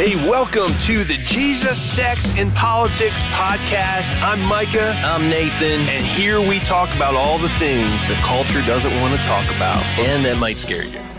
[0.00, 4.10] Hey, welcome to the Jesus, Sex, and Politics podcast.
[4.22, 4.94] I'm Micah.
[5.04, 5.86] I'm Nathan.
[5.90, 9.84] And here we talk about all the things the culture doesn't want to talk about.
[9.98, 11.09] And that might scare you.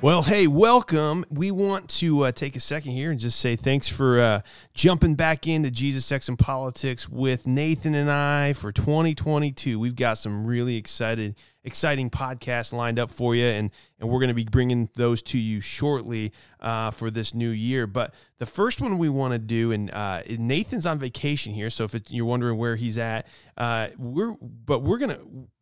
[0.00, 1.24] Well, hey, welcome.
[1.28, 4.40] We want to uh, take a second here and just say thanks for uh,
[4.72, 9.76] jumping back into Jesus, Sex, and Politics with Nathan and I for 2022.
[9.76, 11.34] We've got some really excited,
[11.64, 15.38] exciting podcasts lined up for you, and and we're going to be bringing those to
[15.38, 17.88] you shortly uh, for this new year.
[17.88, 21.82] But the first one we want to do, and uh, Nathan's on vacation here, so
[21.82, 25.18] if you're wondering where he's at, uh, we're but we're gonna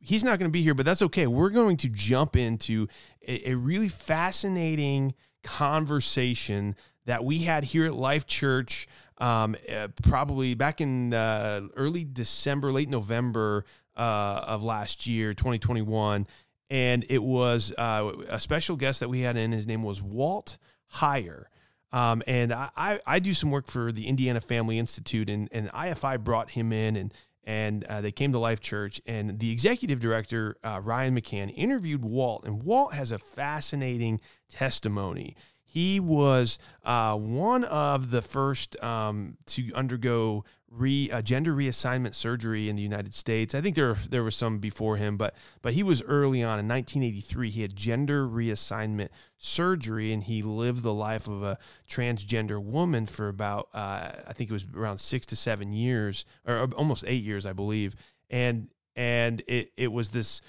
[0.07, 1.27] he's not going to be here, but that's okay.
[1.27, 2.87] We're going to jump into
[3.27, 8.89] a, a really fascinating conversation that we had here at Life Church.
[9.19, 13.65] Um, uh, probably back in uh, early December, late November
[13.97, 16.27] uh, of last year, 2021
[16.71, 19.52] and it was uh, a special guest that we had in.
[19.52, 20.59] His name was Walt
[20.95, 21.45] Heyer.
[21.93, 25.71] Um, and I, I, I, do some work for the Indiana Family Institute, and, and
[25.71, 27.15] IFI brought him in, and
[27.47, 32.05] and uh, they came to Life Church, and the executive director uh, Ryan McCann interviewed
[32.05, 35.37] Walt, and Walt has a fascinating testimony.
[35.63, 40.45] He was uh, one of the first um, to undergo
[40.77, 43.55] re uh, gender reassignment surgery in the United States.
[43.55, 46.69] I think there there was some before him, but but he was early on in
[46.69, 47.51] 1983.
[47.51, 53.29] He had gender reassignment surgery, and he lived the life of a transgender woman for
[53.29, 57.47] about uh, I think it was around six to seven years, or almost eight years,
[57.47, 57.97] I believe.
[58.30, 60.41] And and it it was this.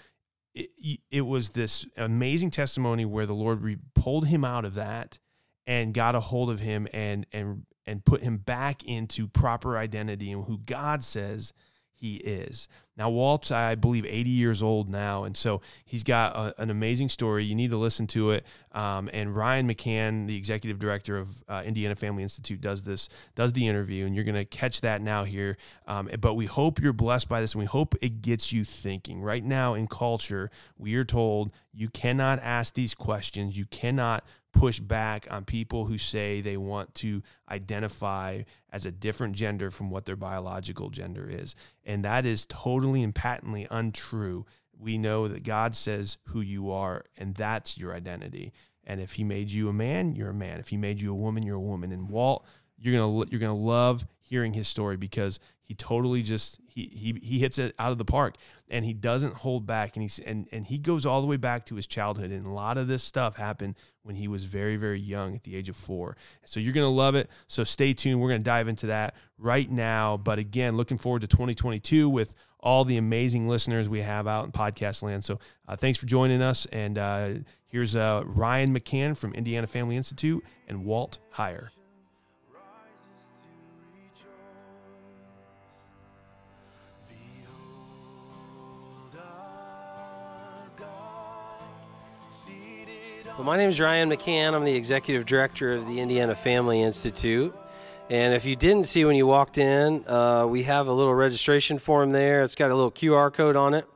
[0.53, 5.19] It, it was this amazing testimony where the Lord re- pulled him out of that
[5.67, 10.31] and got a hold of him and and and put him back into proper identity
[10.31, 11.53] and who God says
[11.97, 12.67] he is.
[12.95, 17.09] Now, Walt's, I believe, 80 years old now, and so he's got a, an amazing
[17.09, 17.43] story.
[17.43, 18.45] You need to listen to it.
[18.71, 23.53] Um, and Ryan McCann, the executive director of uh, Indiana Family Institute, does this, does
[23.53, 25.57] the interview, and you're going to catch that now here.
[25.87, 29.21] Um, but we hope you're blessed by this, and we hope it gets you thinking.
[29.21, 33.57] Right now in culture, we are told you cannot ask these questions.
[33.57, 34.23] You cannot
[34.57, 38.41] push back on people who say they want to identify
[38.71, 41.55] as a different gender from what their biological gender is.
[41.85, 44.45] And that is totally and patently untrue.
[44.77, 48.53] We know that God says who you are, and that's your identity.
[48.83, 50.59] And if He made you a man, you're a man.
[50.59, 51.91] If He made you a woman, you're a woman.
[51.91, 52.45] And Walt,
[52.77, 57.39] you're gonna you're gonna love hearing his story because he totally just he he he
[57.39, 58.35] hits it out of the park
[58.69, 61.65] and he doesn't hold back and he's and and he goes all the way back
[61.65, 64.99] to his childhood and a lot of this stuff happened when he was very very
[64.99, 66.15] young at the age of 4.
[66.45, 67.29] So you're going to love it.
[67.47, 68.21] So stay tuned.
[68.21, 72.33] We're going to dive into that right now, but again, looking forward to 2022 with
[72.61, 75.25] all the amazing listeners we have out in podcast land.
[75.25, 77.29] So uh, thanks for joining us and uh,
[77.65, 81.69] here's uh, Ryan McCann from Indiana Family Institute and Walt Heyer.
[93.37, 94.55] Well, my name is Ryan McCann.
[94.55, 97.55] I'm the executive director of the Indiana Family Institute.
[98.09, 101.77] And if you didn't see when you walked in, uh, we have a little registration
[101.77, 102.41] form there.
[102.41, 103.87] It's got a little QR code on it.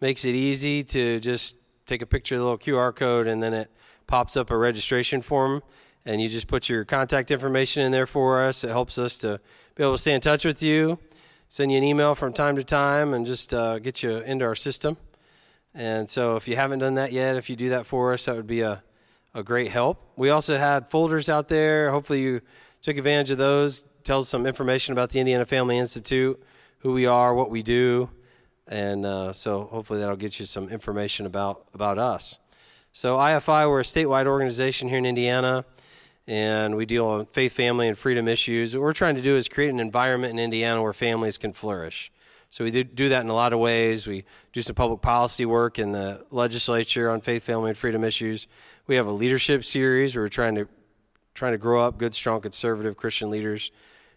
[0.00, 1.54] Makes it easy to just
[1.86, 3.70] take a picture of the little QR code and then it
[4.08, 5.62] pops up a registration form.
[6.04, 8.64] And you just put your contact information in there for us.
[8.64, 9.40] It helps us to
[9.76, 10.98] be able to stay in touch with you,
[11.48, 14.56] send you an email from time to time, and just uh, get you into our
[14.56, 14.96] system.
[15.74, 18.36] And so if you haven't done that yet, if you do that for us, that
[18.36, 18.82] would be a,
[19.34, 20.02] a great help.
[20.16, 21.90] We also had folders out there.
[21.90, 22.40] Hopefully you
[22.82, 23.82] took advantage of those.
[24.02, 26.42] Tells some information about the Indiana Family Institute,
[26.78, 28.10] who we are, what we do.
[28.66, 32.38] And uh, so hopefully that'll get you some information about, about us.
[32.92, 35.64] So IFI, we're a statewide organization here in Indiana,
[36.26, 38.74] and we deal with faith, family, and freedom issues.
[38.74, 42.10] What we're trying to do is create an environment in Indiana where families can flourish.
[42.50, 44.08] So we do that in a lot of ways.
[44.08, 48.48] We do some public policy work in the legislature on faith, family, and freedom issues.
[48.88, 50.68] We have a leadership series where we're trying to
[51.32, 53.70] trying to grow up good, strong, conservative Christian leaders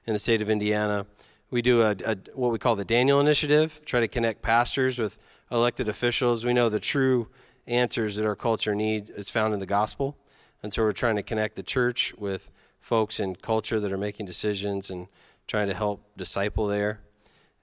[0.05, 1.05] in the state of Indiana.
[1.51, 5.19] We do a, a what we call the Daniel Initiative, try to connect pastors with
[5.51, 6.43] elected officials.
[6.43, 7.27] We know the true
[7.67, 10.17] answers that our culture needs is found in the gospel,
[10.63, 14.25] and so we're trying to connect the church with folks in culture that are making
[14.25, 15.07] decisions and
[15.47, 17.01] trying to help disciple there.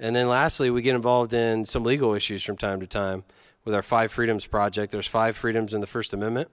[0.00, 3.22] And then lastly, we get involved in some legal issues from time to time
[3.66, 4.92] with our Five Freedoms Project.
[4.92, 6.50] There's five freedoms in the First Amendment.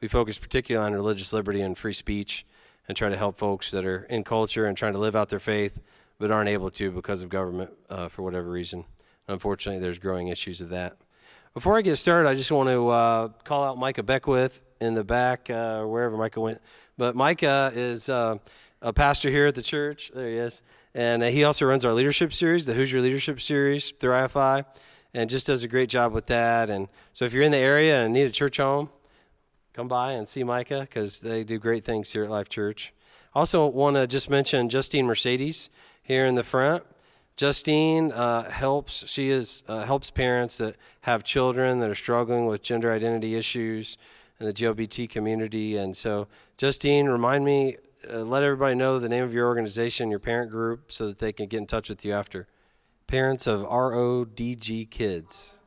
[0.00, 2.46] We focus particularly on religious liberty and free speech
[2.86, 5.40] and try to help folks that are in culture and trying to live out their
[5.40, 5.80] faith
[6.18, 8.84] but aren't able to because of government uh, for whatever reason.
[9.26, 10.96] Unfortunately, there's growing issues of that.
[11.52, 14.62] Before I get started, I just want to uh, call out Micah Beckwith.
[14.80, 16.60] in the back, uh, wherever Micah went.
[16.96, 18.38] But Micah is uh,
[18.80, 20.12] a pastor here at the church.
[20.14, 20.62] There he is.
[20.94, 24.64] And uh, he also runs our leadership series, the Hoosier Leadership Series through IFI,
[25.12, 26.70] and just does a great job with that.
[26.70, 28.90] And so if you're in the area and need a church home,
[29.72, 32.92] come by and see Micah because they do great things here at Life Church.
[33.34, 35.68] Also, want to just mention Justine Mercedes
[36.02, 36.84] here in the front.
[37.36, 39.08] Justine uh, helps.
[39.08, 43.98] She is uh, helps parents that have children that are struggling with gender identity issues
[44.38, 45.76] in the GLBT community.
[45.76, 47.76] And so, Justine, remind me,
[48.10, 51.32] uh, let everybody know the name of your organization, your parent group, so that they
[51.32, 52.46] can get in touch with you after.
[53.06, 55.60] Parents of RODG Kids.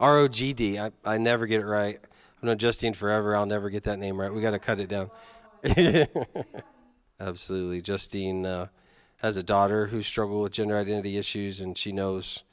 [0.00, 0.78] ROGD.
[0.78, 1.98] I, I never get it right.
[2.38, 3.34] I've known Justine forever.
[3.34, 4.32] I'll never get that name right.
[4.32, 5.10] We got to cut it down.
[7.20, 7.80] Absolutely.
[7.80, 8.68] Justine uh,
[9.18, 12.44] has a daughter who struggled with gender identity issues, and she knows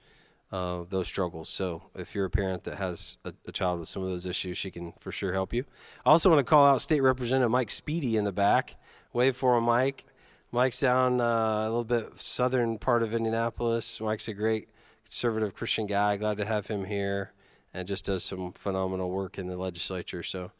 [0.51, 1.49] uh, those struggles.
[1.49, 4.57] So if you're a parent that has a, a, child with some of those issues,
[4.57, 5.65] she can for sure help you.
[6.05, 8.75] I also want to call out State Representative Mike Speedy in the back.
[9.15, 10.03] Wave for him, Mike.
[10.51, 14.01] Mike's down uh, a little bit southern part of Indianapolis.
[14.01, 14.67] Mike's a great
[15.05, 16.17] conservative Christian guy.
[16.17, 17.31] Glad to have him here,
[17.73, 20.21] and just does some phenomenal work in the legislature.
[20.21, 20.51] So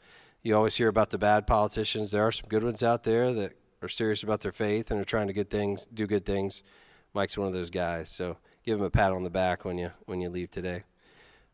[0.42, 2.12] you always hear about the bad politicians.
[2.12, 5.04] There are some good ones out there that are serious about their faith and are
[5.04, 6.64] trying to good things, do good things.
[7.12, 8.08] Mike's one of those guys.
[8.08, 10.84] So give him a pat on the back when you when you leave today.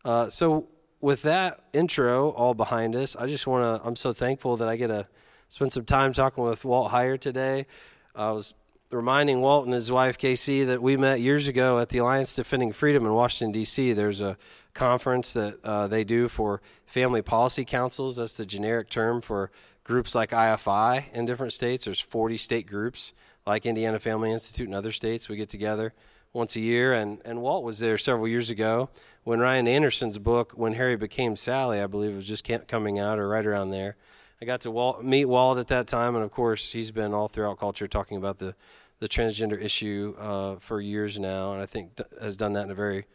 [0.04, 0.68] Uh, so
[1.00, 3.84] with that intro all behind us, I just want to.
[3.84, 5.08] I'm so thankful that I get to
[5.52, 7.66] spend some time talking with Walt Heyer today.
[8.14, 8.54] I was
[8.90, 12.72] reminding Walt and his wife Casey that we met years ago at the Alliance Defending
[12.72, 13.92] Freedom in Washington D.C.
[13.92, 14.38] There's a
[14.72, 18.16] conference that uh, they do for family policy councils.
[18.16, 19.50] That's the generic term for
[19.84, 21.84] groups like IFI in different states.
[21.84, 23.12] There's 40 state groups
[23.46, 25.28] like Indiana Family Institute and other states.
[25.28, 25.92] We get together
[26.32, 28.88] once a year, and, and Walt was there several years ago
[29.22, 33.28] when Ryan Anderson's book, When Harry Became Sally, I believe, was just coming out or
[33.28, 33.96] right around there.
[34.42, 37.28] I got to Walt, meet Walt at that time, and of course, he's been all
[37.28, 38.56] throughout culture talking about the,
[38.98, 42.74] the transgender issue uh, for years now, and I think has done that in a
[42.74, 43.06] very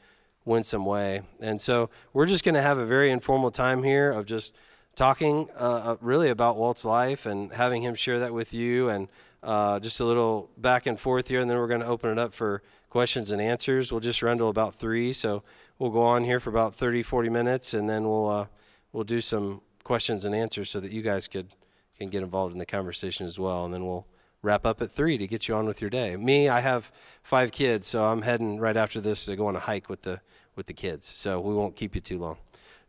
[0.45, 1.23] winsome way.
[1.41, 4.55] And so we're just going to have a very informal time here of just–
[4.97, 9.07] talking uh, uh, really about Walt's life and having him share that with you and
[9.43, 11.39] uh, just a little back and forth here.
[11.39, 13.91] And then we're going to open it up for questions and answers.
[13.91, 15.13] We'll just run to about three.
[15.13, 15.43] So
[15.77, 18.45] we'll go on here for about 30, 40 minutes and then we'll, uh,
[18.91, 21.53] we'll do some questions and answers so that you guys could,
[21.97, 23.63] can get involved in the conversation as well.
[23.63, 24.05] And then we'll
[24.41, 26.17] wrap up at three to get you on with your day.
[26.17, 26.91] Me, I have
[27.23, 30.19] five kids, so I'm heading right after this to go on a hike with the,
[30.57, 31.07] with the kids.
[31.07, 32.37] So we won't keep you too long.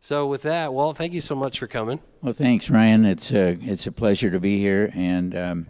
[0.01, 1.99] So with that, well, thank you so much for coming.
[2.21, 3.05] Well, thanks, Ryan.
[3.05, 5.67] It's a it's a pleasure to be here, and um,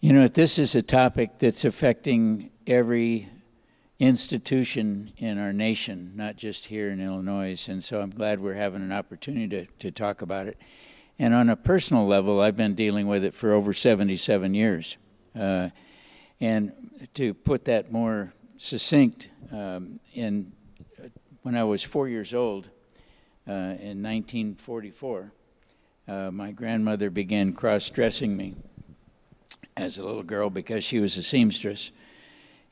[0.00, 3.28] you know, this is a topic that's affecting every
[3.98, 7.66] institution in our nation, not just here in Illinois.
[7.68, 10.58] And so I'm glad we're having an opportunity to, to talk about it.
[11.18, 14.96] And on a personal level, I've been dealing with it for over 77 years.
[15.38, 15.70] Uh,
[16.40, 16.72] and
[17.14, 20.52] to put that more succinct, um, in
[21.42, 22.68] when I was four years old,
[23.48, 25.32] uh, in 1944,
[26.08, 28.56] uh, my grandmother began cross dressing me
[29.76, 31.90] as a little girl because she was a seamstress.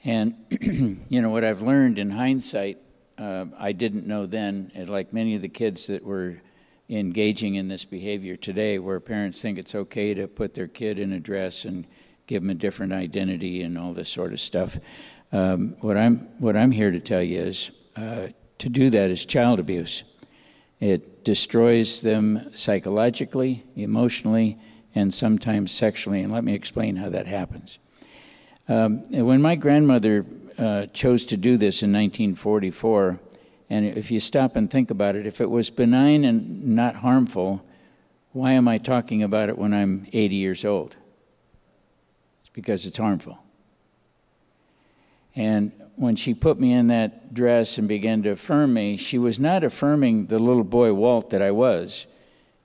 [0.05, 0.37] And,
[1.09, 2.79] you know, what I've learned in hindsight,
[3.17, 6.43] uh, I didn't know then, like many of the kids that were
[6.91, 11.13] engaging in this behavior today, where parents think it's okay to put their kid in
[11.13, 11.87] a dress and
[12.27, 14.79] give them a different identity and all this sort of stuff.
[15.33, 18.29] Um, what I'm what I'm here to tell you is uh,
[18.59, 20.05] to do that is child abuse.
[20.81, 24.59] It destroys them psychologically, emotionally,
[24.95, 26.21] and sometimes sexually.
[26.21, 27.79] And let me explain how that happens.
[28.67, 30.25] Um, when my grandmother
[30.59, 33.21] uh, chose to do this in 1944,
[33.69, 37.65] and if you stop and think about it, if it was benign and not harmful,
[38.33, 40.97] why am I talking about it when I'm 80 years old?
[42.41, 43.39] It's because it's harmful.
[45.37, 49.39] And when she put me in that dress and began to affirm me, she was
[49.39, 52.07] not affirming the little boy Walt that I was.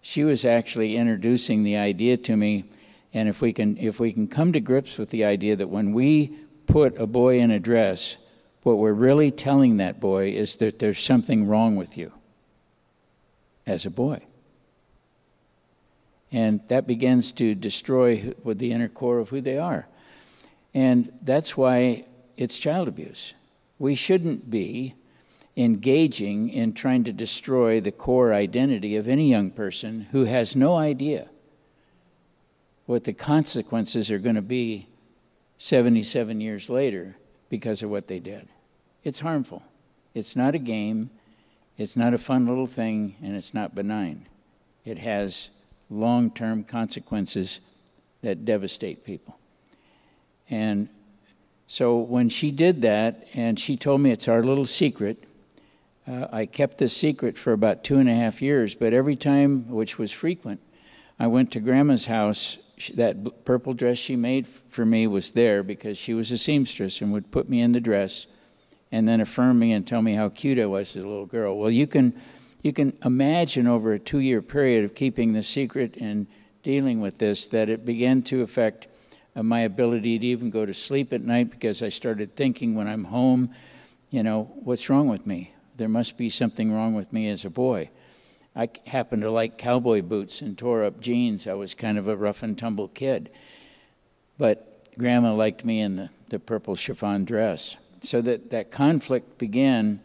[0.02, 2.66] She was actually introducing the idea to me.
[3.14, 5.94] And if we can, if we can come to grips with the idea that when
[5.94, 6.38] we
[6.68, 8.18] put a boy in a dress,
[8.64, 12.12] what we're really telling that boy is that there's something wrong with you
[13.66, 14.22] as a boy.
[16.32, 19.88] And that begins to destroy the inner core of who they are.
[20.74, 22.06] And that's why
[22.38, 23.34] it's child abuse.
[23.80, 24.94] We shouldn't be
[25.58, 30.76] engaging in trying to destroy the core identity of any young person who has no
[30.76, 31.30] idea
[32.90, 34.88] what the consequences are going to be
[35.60, 37.16] 77 years later
[37.48, 38.50] because of what they did.
[39.04, 39.62] It's harmful.
[40.16, 41.12] It's not a game,
[41.78, 44.28] it's not a fun little thing, and it's not benign.
[44.86, 45.52] It has
[45.88, 47.60] long term consequences
[48.24, 49.40] that devastate people.
[50.50, 50.90] And
[51.68, 55.24] so when she did that, and she told me it's our little secret,
[56.08, 59.70] uh, I kept this secret for about two and a half years, but every time,
[59.70, 60.60] which was frequent,
[61.20, 62.58] I went to Grandma's house.
[62.80, 67.02] She, that purple dress she made for me was there because she was a seamstress
[67.02, 68.26] and would put me in the dress
[68.90, 71.58] and then affirm me and tell me how cute I was as a little girl.
[71.58, 72.20] Well, you can,
[72.64, 76.26] you can imagine over a two year period of keeping the secret and
[76.64, 78.88] dealing with this that it began to affect
[79.36, 82.88] uh, my ability to even go to sleep at night because I started thinking when
[82.88, 83.54] I'm home,
[84.10, 85.54] you know, what's wrong with me?
[85.76, 87.90] There must be something wrong with me as a boy.
[88.60, 91.48] I happened to like cowboy boots and tore up jeans.
[91.48, 93.34] I was kind of a rough and tumble kid.
[94.38, 97.78] But grandma liked me in the, the purple chiffon dress.
[98.02, 100.02] So that, that conflict began,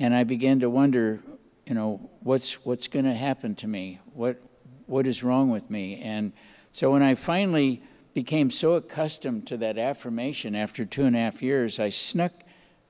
[0.00, 1.22] and I began to wonder,
[1.64, 4.00] you know, what's, what's going to happen to me?
[4.14, 4.42] What,
[4.86, 6.00] what is wrong with me?
[6.02, 6.32] And
[6.72, 11.40] so when I finally became so accustomed to that affirmation after two and a half
[11.40, 12.32] years, I snuck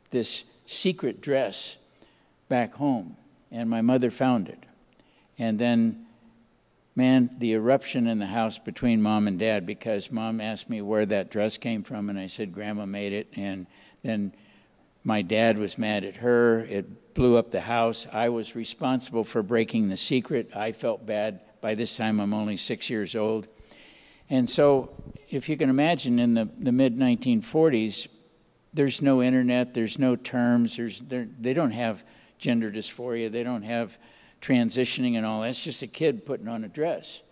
[0.08, 1.76] this secret dress
[2.48, 3.18] back home,
[3.50, 4.64] and my mother found it.
[5.38, 6.06] And then,
[6.94, 11.06] man, the eruption in the house between mom and dad because mom asked me where
[11.06, 13.28] that dress came from, and I said, Grandma made it.
[13.36, 13.66] And
[14.02, 14.34] then
[15.04, 16.60] my dad was mad at her.
[16.60, 18.06] It blew up the house.
[18.12, 20.50] I was responsible for breaking the secret.
[20.54, 21.40] I felt bad.
[21.60, 23.46] By this time, I'm only six years old.
[24.28, 24.90] And so,
[25.28, 28.08] if you can imagine, in the, the mid 1940s,
[28.74, 32.02] there's no internet, there's no terms, there's, they don't have
[32.38, 33.98] gender dysphoria, they don't have
[34.42, 35.40] transitioning and all.
[35.40, 37.22] That's just a kid putting on a dress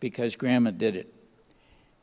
[0.00, 1.14] because grandma did it.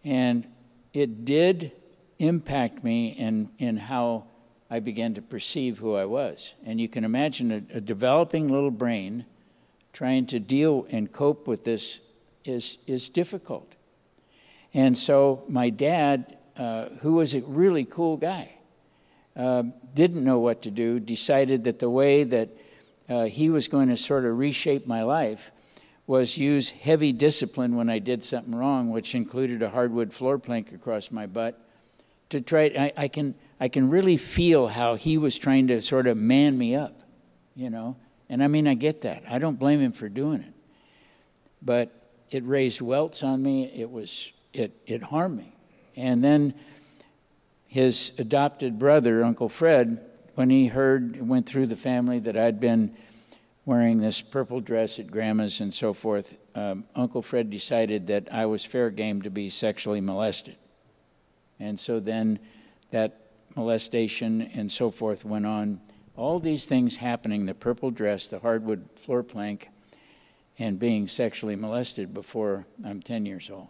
[0.03, 0.48] And
[0.93, 1.72] it did
[2.17, 4.25] impact me in, in how
[4.70, 6.53] I began to perceive who I was.
[6.65, 9.25] And you can imagine a, a developing little brain
[9.91, 12.00] trying to deal and cope with this
[12.46, 13.72] is, is difficult.
[14.74, 18.55] And so my dad, uh, who was a really cool guy,
[19.36, 22.55] uh, didn't know what to do, decided that the way that
[23.10, 25.52] uh, he was going to sort of reshape my life
[26.06, 30.72] was use heavy discipline when I did something wrong, which included a hardwood floor plank
[30.74, 31.60] across my butt.
[32.30, 36.08] To try, I, I can I can really feel how he was trying to sort
[36.08, 37.02] of man me up,
[37.56, 37.96] you know.
[38.28, 39.24] And I mean, I get that.
[39.30, 40.54] I don't blame him for doing it,
[41.62, 41.96] but
[42.32, 43.66] it raised welts on me.
[43.66, 45.56] It was it it harmed me,
[45.96, 46.56] and then
[47.68, 50.00] his adopted brother, Uncle Fred,
[50.36, 52.96] when he heard, went through the family that I'd been
[53.66, 58.46] wearing this purple dress at grandma's and so forth, um, Uncle Fred decided that I
[58.46, 60.56] was fair game to be sexually molested.
[61.60, 62.40] And so then
[62.92, 63.20] that
[63.56, 65.80] molestation and so forth went on.
[66.16, 69.70] All these things happening the purple dress, the hardwood floor plank,
[70.60, 73.70] and being sexually molested before I'm 10 years old.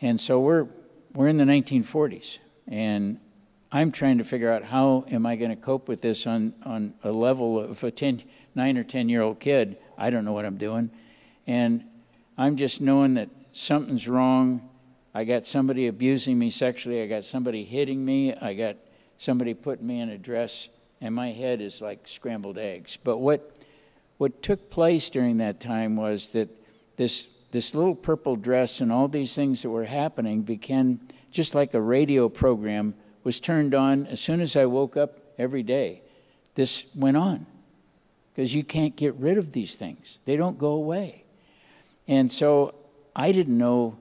[0.00, 0.66] And so we're,
[1.12, 3.18] we're in the 1940s, and
[3.74, 6.94] I'm trying to figure out how am I going to cope with this on, on
[7.02, 8.22] a level of a 10,
[8.54, 9.76] 9 or 10 year old kid.
[9.98, 10.92] I don't know what I'm doing.
[11.48, 11.84] And
[12.38, 14.70] I'm just knowing that something's wrong.
[15.12, 17.02] I got somebody abusing me sexually.
[17.02, 18.32] I got somebody hitting me.
[18.32, 18.76] I got
[19.18, 20.68] somebody putting me in a dress.
[21.00, 22.96] And my head is like scrambled eggs.
[22.96, 23.56] But what,
[24.18, 26.56] what took place during that time was that
[26.96, 31.00] this, this little purple dress and all these things that were happening began
[31.32, 35.62] just like a radio program was turned on as soon as I woke up every
[35.62, 36.02] day.
[36.54, 37.46] This went on
[38.32, 41.24] because you can't get rid of these things, they don't go away.
[42.06, 42.74] And so
[43.16, 43.96] I didn't know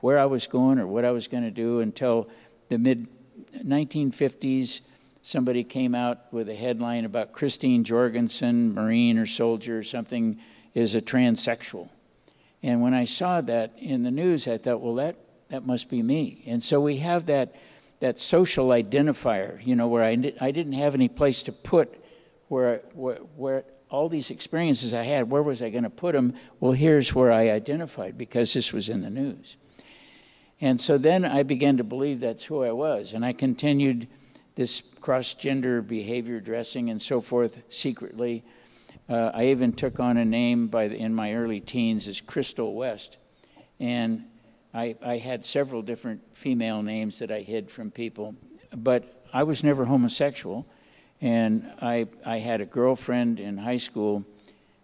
[0.00, 2.28] where I was going or what I was going to do until
[2.68, 3.06] the mid
[3.54, 4.80] 1950s.
[5.22, 10.38] Somebody came out with a headline about Christine Jorgensen, Marine or soldier or something,
[10.74, 11.88] is a transsexual.
[12.62, 15.16] And when I saw that in the news, I thought, well, that,
[15.48, 16.42] that must be me.
[16.46, 17.54] And so we have that
[18.00, 22.02] that social identifier, you know, where I, I didn't have any place to put
[22.48, 26.34] where, where, where all these experiences I had, where was I going to put them?
[26.60, 29.56] Well, here's where I identified because this was in the news.
[30.60, 33.12] And so then I began to believe that's who I was.
[33.12, 34.08] And I continued
[34.54, 38.42] this cross gender behavior dressing and so forth secretly.
[39.08, 42.74] Uh, I even took on a name by the, in my early teens as Crystal
[42.74, 43.18] West.
[43.78, 44.24] And
[44.76, 48.34] I, I had several different female names that I hid from people,
[48.76, 50.66] but I was never homosexual.
[51.22, 54.26] And I, I had a girlfriend in high school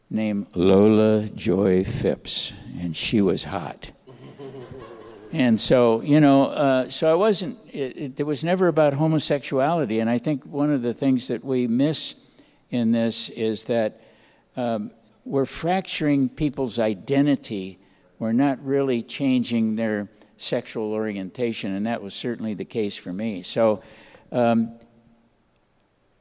[0.09, 3.91] named Lola Joy Phipps, and she was hot.
[5.31, 10.01] and so, you know, uh, so I wasn't, it, it, it was never about homosexuality.
[10.01, 12.15] And I think one of the things that we miss
[12.71, 14.01] in this is that
[14.57, 14.91] um,
[15.27, 17.79] we're fracturing people's identity
[18.23, 23.43] were not really changing their sexual orientation, and that was certainly the case for me.
[23.43, 23.83] So,
[24.31, 24.79] um,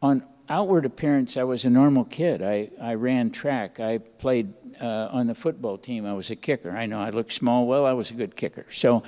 [0.02, 2.42] on outward appearance, I was a normal kid.
[2.42, 3.80] I, I ran track.
[3.80, 6.08] I played uh, on the football team.
[6.08, 6.72] I was a kicker.
[6.72, 7.68] I know I looked small.
[7.68, 8.66] Well, I was a good kicker.
[8.72, 9.04] So,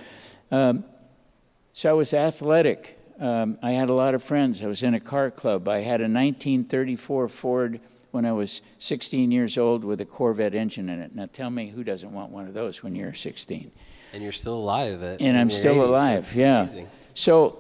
[0.52, 0.86] um,
[1.74, 3.00] so I was athletic.
[3.20, 4.62] Um, I had a lot of friends.
[4.62, 5.68] I was in a car club.
[5.68, 7.80] I had a 1934 Ford
[8.14, 11.16] when I was 16 years old with a Corvette engine in it.
[11.16, 13.72] Now tell me who doesn't want one of those when you're 16?
[14.14, 15.84] And you're still alive at And I'm still 80s.
[15.84, 16.22] alive.
[16.22, 16.62] That's yeah.
[16.62, 16.90] amazing.
[17.16, 17.58] So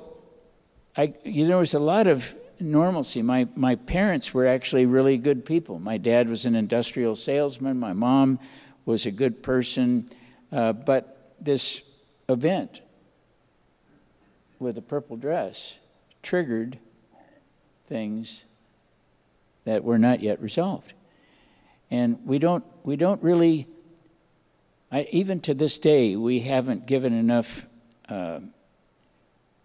[0.95, 3.23] I you, there was a lot of normalcy.
[3.23, 5.79] My my parents were actually really good people.
[5.79, 7.79] My dad was an industrial salesman.
[7.79, 8.37] My mom
[8.85, 10.07] was a good person.
[10.51, 11.81] Uh, but this
[12.29, 12.81] event
[14.59, 15.79] with a purple dress
[16.21, 16.77] triggered
[17.87, 18.45] things
[19.65, 20.93] that were not yet resolved.
[21.91, 23.67] And we don't we don't really
[24.93, 27.65] I, even to this day, we haven't given enough
[28.07, 28.41] uh,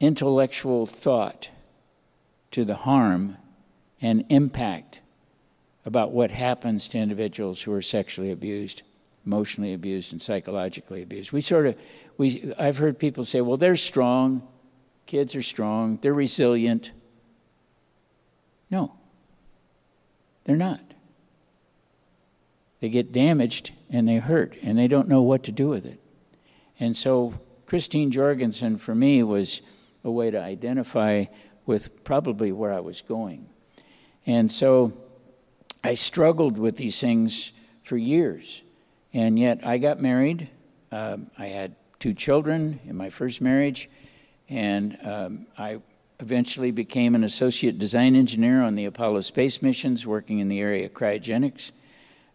[0.01, 1.51] intellectual thought
[2.51, 3.37] to the harm
[4.01, 5.03] and impact
[5.85, 8.83] about what happens to individuals who are sexually abused,
[9.27, 11.31] emotionally abused, and psychologically abused.
[11.33, 11.77] We sort of,
[12.17, 14.49] we, I've heard people say, well, they're strong,
[15.05, 16.93] kids are strong, they're resilient.
[18.71, 18.95] No,
[20.49, 20.81] they're not.
[22.81, 26.01] They get damaged and they hurt and they don't know what to do with it.
[26.81, 27.35] And so
[27.67, 29.61] Christine Jorgensen for me was
[30.03, 31.27] a way to identify
[31.67, 33.51] with probably where I was going.
[34.25, 34.95] And so
[35.85, 37.53] I struggled with these things
[37.83, 38.63] for years.
[39.13, 40.49] And yet I got married.
[40.91, 43.91] Um, I had two children in my first marriage.
[44.49, 45.83] And um, I
[46.21, 50.87] eventually became an associate design engineer on the Apollo space missions, working in the area
[50.87, 51.71] of cryogenics.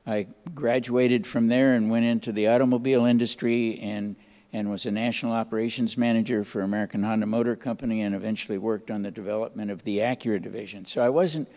[0.08, 4.16] I graduated from there and went into the automobile industry and,
[4.52, 9.02] and was a national operations manager for American Honda Motor Company and eventually worked on
[9.02, 10.86] the development of the Acura division.
[10.86, 11.50] So I wasn't,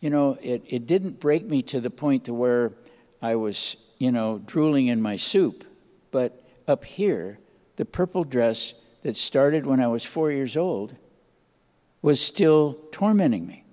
[0.00, 2.72] you know, it, it didn't break me to the point to where
[3.20, 5.64] I was, you know, drooling in my soup.
[6.10, 7.38] But up here,
[7.76, 10.96] the purple dress that started when I was four years old
[12.02, 13.64] was still tormenting me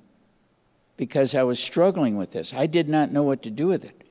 [0.96, 2.54] because I was struggling with this.
[2.54, 4.04] I did not know what to do with it.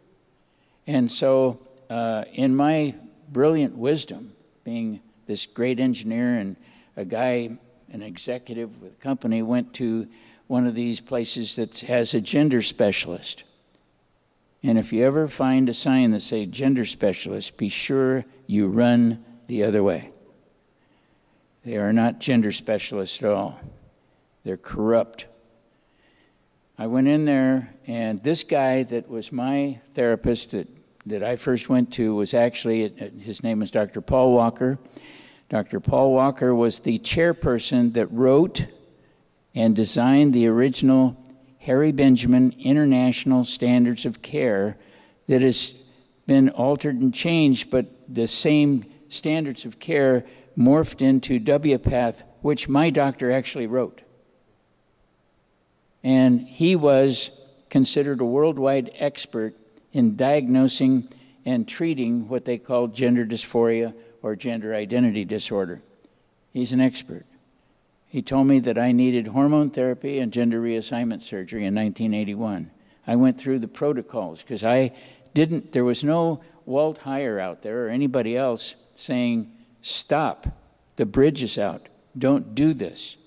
[0.86, 2.94] And so, uh, in my
[3.30, 4.32] brilliant wisdom,
[4.64, 6.56] being this great engineer and
[6.96, 7.58] a guy,
[7.92, 10.08] an executive with a company, went to
[10.46, 13.44] one of these places that has a gender specialist.
[14.62, 19.24] And if you ever find a sign that says gender specialist, be sure you run
[19.46, 20.10] the other way.
[21.64, 23.60] They are not gender specialists at all.
[24.48, 25.26] They're corrupt.
[26.78, 30.66] I went in there, and this guy that was my therapist that,
[31.04, 32.88] that I first went to was actually,
[33.20, 34.00] his name was Dr.
[34.00, 34.78] Paul Walker.
[35.50, 35.80] Dr.
[35.80, 38.64] Paul Walker was the chairperson that wrote
[39.54, 41.22] and designed the original
[41.58, 44.78] Harry Benjamin International Standards of Care
[45.26, 45.74] that has
[46.26, 50.24] been altered and changed, but the same standards of care
[50.56, 54.00] morphed into WPATH, which my doctor actually wrote.
[56.02, 57.30] And he was
[57.70, 59.54] considered a worldwide expert
[59.92, 61.08] in diagnosing
[61.44, 65.82] and treating what they call gender dysphoria or gender identity disorder.
[66.52, 67.26] He's an expert.
[68.06, 72.70] He told me that I needed hormone therapy and gender reassignment surgery in 1981.
[73.06, 74.92] I went through the protocols because I
[75.34, 80.46] didn't, there was no Walt Heyer out there or anybody else saying, stop,
[80.96, 83.17] the bridge is out, don't do this.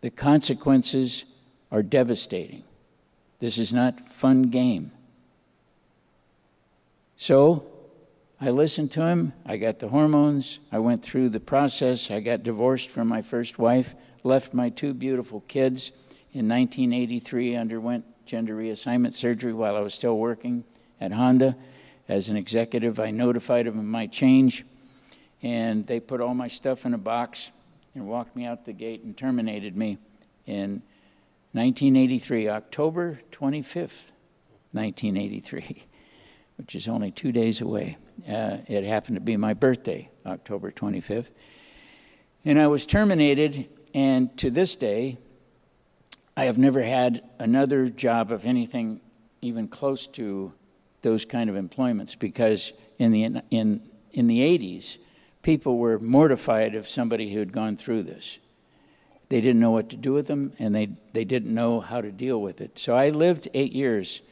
[0.00, 1.24] The consequences
[1.70, 2.64] are devastating.
[3.38, 4.92] This is not fun game.
[7.16, 7.66] So
[8.40, 9.34] I listened to him.
[9.44, 10.60] I got the hormones.
[10.72, 12.10] I went through the process.
[12.10, 15.90] I got divorced from my first wife, left my two beautiful kids.
[16.32, 20.64] In 1983, underwent gender reassignment surgery while I was still working
[21.00, 21.56] at Honda.
[22.08, 24.64] As an executive, I notified them of my change,
[25.42, 27.50] and they put all my stuff in a box
[27.94, 29.98] and walked me out the gate and terminated me
[30.46, 30.82] in
[31.52, 34.12] 1983, October 25th,
[34.72, 35.82] 1983,
[36.56, 37.96] which is only two days away.
[38.28, 41.30] Uh, it happened to be my birthday, October 25th.
[42.44, 45.18] And I was terminated, and to this day,
[46.36, 49.00] I have never had another job of anything
[49.42, 50.54] even close to
[51.02, 54.98] those kind of employments because in the, in, in the 80s,
[55.42, 58.38] people were mortified of somebody who had gone through this.
[59.28, 62.10] They didn't know what to do with them, and they, they didn't know how to
[62.10, 62.78] deal with it.
[62.78, 64.22] So I lived eight years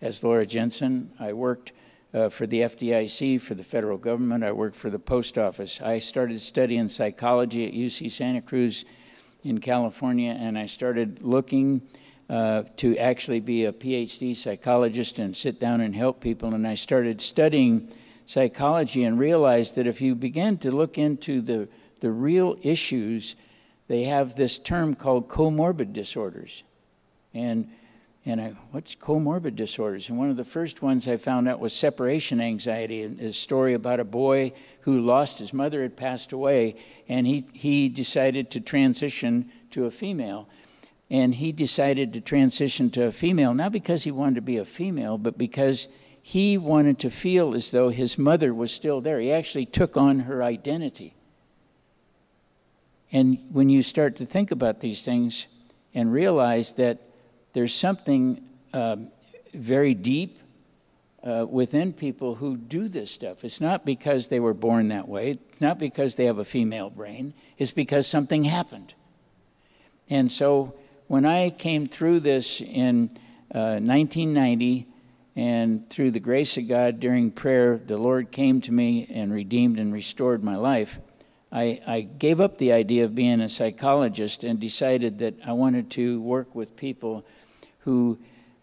[0.00, 1.12] as Laura Jensen.
[1.18, 1.72] I worked
[2.12, 4.44] uh, for the FDIC, for the federal government.
[4.44, 5.80] I worked for the post office.
[5.80, 8.84] I started studying psychology at UC Santa Cruz
[9.42, 11.82] in California, and I started looking
[12.28, 16.54] uh, to actually be a PhD psychologist and sit down and help people.
[16.54, 17.88] And I started studying
[18.26, 21.68] psychology and realized that if you begin to look into the,
[22.00, 23.36] the real issues,
[23.88, 26.62] they have this term called comorbid disorders.
[27.34, 27.68] And
[28.24, 30.08] and I, what's comorbid disorders?
[30.08, 33.74] And one of the first ones I found out was separation anxiety, And a story
[33.74, 36.76] about a boy who lost his mother, had passed away,
[37.08, 40.48] and he, he decided to transition to a female.
[41.10, 44.64] And he decided to transition to a female, not because he wanted to be a
[44.64, 45.88] female, but because
[46.22, 49.18] he wanted to feel as though his mother was still there.
[49.18, 51.14] He actually took on her identity.
[53.10, 55.46] And when you start to think about these things
[55.92, 57.00] and realize that
[57.52, 59.10] there's something um,
[59.52, 60.38] very deep
[61.22, 63.44] uh, within people who do this stuff.
[63.44, 66.90] It's not because they were born that way, it's not because they have a female
[66.90, 68.94] brain, it's because something happened.
[70.08, 70.74] And so
[71.06, 73.10] when I came through this in
[73.54, 74.86] uh, 1990,
[75.34, 79.78] and through the grace of God during prayer, the Lord came to me and redeemed
[79.78, 81.00] and restored my life.
[81.50, 85.90] I, I gave up the idea of being a psychologist and decided that I wanted
[85.92, 87.24] to work with people
[87.80, 88.18] who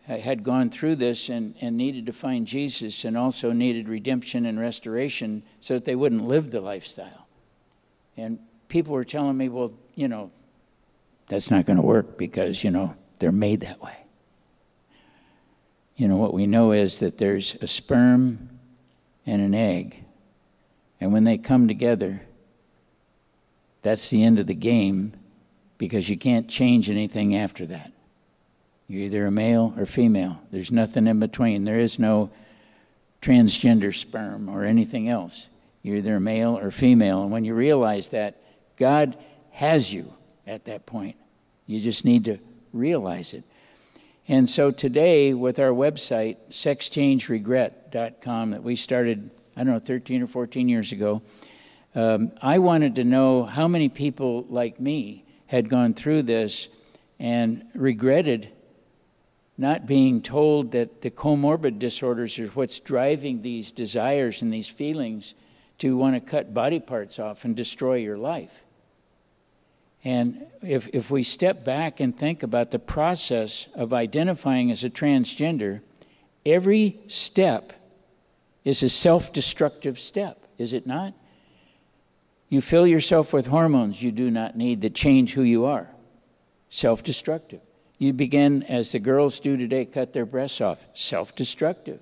[0.06, 4.60] had gone through this and, and needed to find Jesus and also needed redemption and
[4.60, 7.28] restoration so that they wouldn't live the lifestyle.
[8.18, 10.32] And people were telling me, well, you know,
[11.28, 13.98] that's not going to work because, you know, they're made that way.
[16.00, 18.50] You know, what we know is that there's a sperm
[19.26, 19.98] and an egg.
[21.02, 22.22] And when they come together,
[23.82, 25.12] that's the end of the game
[25.78, 27.92] because you can't change anything after that.
[28.88, 30.42] You're either a male or female.
[30.52, 31.66] There's nothing in between.
[31.66, 32.30] There is no
[33.22, 35.50] transgender sperm or anything else.
[35.84, 37.24] You're either male or female.
[37.24, 38.42] And when you realize that,
[38.78, 39.18] God
[39.52, 40.14] has you
[40.48, 41.18] at that point.
[41.68, 42.38] You just need to
[42.72, 43.44] realize it.
[44.30, 50.28] And so today, with our website, sexchangeregret.com, that we started, I don't know, 13 or
[50.28, 51.24] 14 years ago,
[51.96, 56.68] um, I wanted to know how many people like me had gone through this
[57.18, 58.50] and regretted
[59.58, 65.34] not being told that the comorbid disorders are what's driving these desires and these feelings
[65.80, 68.63] to want to cut body parts off and destroy your life.
[70.04, 74.90] And if, if we step back and think about the process of identifying as a
[74.90, 75.82] transgender,
[76.46, 77.74] every step
[78.64, 81.14] is a self destructive step, is it not?
[82.50, 85.90] You fill yourself with hormones you do not need that change who you are.
[86.70, 87.62] Self destructive.
[87.98, 90.86] You begin, as the girls do today, cut their breasts off.
[90.94, 92.00] Self destructive.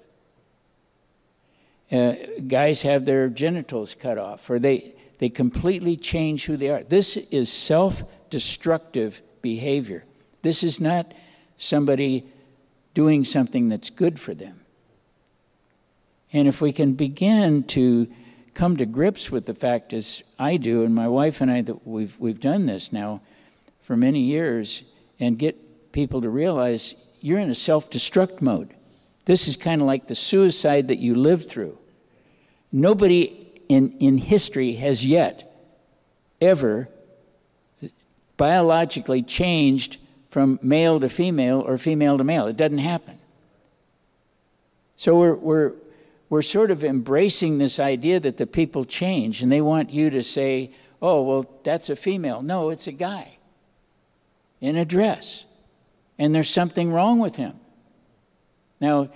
[1.92, 2.14] Uh,
[2.48, 6.84] guys have their genitals cut off, or they, they completely change who they are.
[6.84, 10.06] This is self destructive behavior.
[10.42, 11.14] This is not
[11.58, 12.26] somebody
[12.94, 14.62] doing something that's good for them.
[16.34, 18.08] And if we can begin to
[18.54, 21.88] come to grips with the fact, as I do, and my wife and I, that
[21.88, 23.22] we've, we've done this now
[23.82, 24.84] for many years,
[25.20, 28.74] and get people to realize you're in a self destruct mode.
[29.26, 31.78] This is kind of like the suicide that you lived through.
[32.72, 35.52] Nobody in, in history has yet
[36.40, 36.88] ever
[38.38, 39.98] biologically changed
[40.30, 42.48] from male to female or female to male.
[42.48, 43.18] It doesn't happen.
[44.96, 45.74] So we're, we're,
[46.30, 50.24] we're sort of embracing this idea that the people change, and they want you to
[50.24, 52.42] say, oh, well, that's a female.
[52.42, 53.38] No, it's a guy
[54.60, 55.46] in a dress
[56.18, 57.54] and there's something wrong with him.
[58.80, 59.10] Now,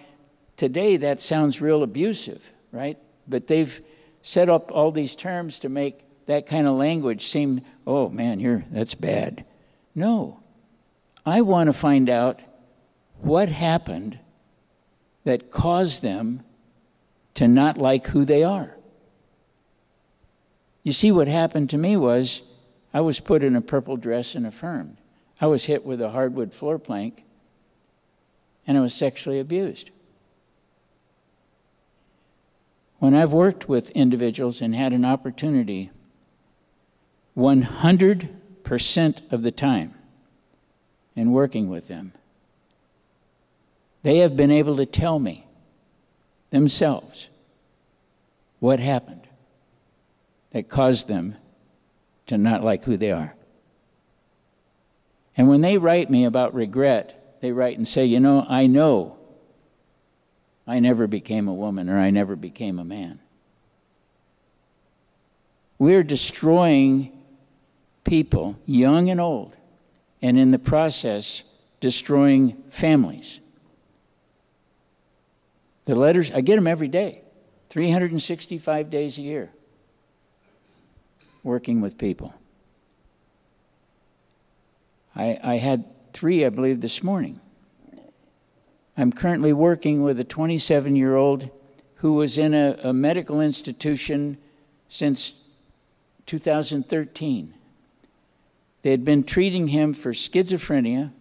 [0.58, 2.98] today that sounds real abusive, right?
[3.28, 3.84] But they've
[4.21, 8.63] set up all these terms to make that kind of language seem, oh man, you're
[8.71, 9.45] that's bad.
[9.95, 10.39] No.
[11.25, 12.41] I want to find out
[13.19, 14.19] what happened
[15.23, 16.43] that caused them
[17.36, 18.77] to not like who they are.
[20.84, 22.41] You see, what happened to me was
[22.93, 24.97] I was put in a purple dress and affirmed.
[25.39, 27.23] I was hit with a hardwood floor plank
[28.65, 29.91] and I was sexually abused.
[33.02, 35.90] When I've worked with individuals and had an opportunity,
[37.36, 39.96] 100% of the time
[41.16, 42.14] in working with them,
[44.04, 45.48] they have been able to tell me
[46.52, 47.30] themselves
[48.60, 49.28] what happened
[50.52, 51.38] that caused them
[52.28, 53.34] to not like who they are.
[55.36, 59.18] And when they write me about regret, they write and say, You know, I know.
[60.71, 63.19] I never became a woman or I never became a man.
[65.77, 67.12] We're destroying
[68.05, 69.53] people, young and old,
[70.21, 71.43] and in the process,
[71.81, 73.41] destroying families.
[75.84, 77.21] The letters, I get them every day,
[77.69, 79.51] 365 days a year,
[81.43, 82.34] working with people.
[85.17, 87.41] I, I had three, I believe, this morning.
[88.97, 91.49] I'm currently working with a 27 year old
[91.95, 94.38] who was in a, a medical institution
[94.89, 95.34] since
[96.25, 97.54] 2013.
[98.82, 101.12] They had been treating him for schizophrenia,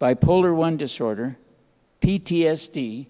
[0.00, 1.36] bipolar 1 disorder,
[2.00, 3.06] PTSD.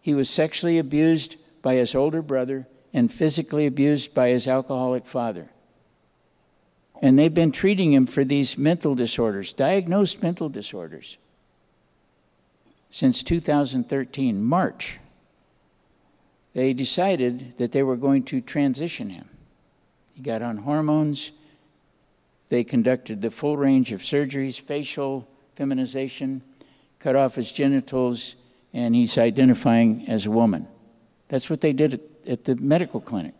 [0.00, 5.50] He was sexually abused by his older brother and physically abused by his alcoholic father.
[7.00, 11.16] And they've been treating him for these mental disorders, diagnosed mental disorders,
[12.92, 15.00] since 2013, March.
[16.54, 19.28] They decided that they were going to transition him.
[20.14, 21.32] He got on hormones.
[22.50, 25.26] They conducted the full range of surgeries, facial
[25.56, 26.42] feminization,
[26.98, 28.34] cut off his genitals,
[28.74, 30.68] and he's identifying as a woman.
[31.28, 33.34] That's what they did at, at the medical clinic.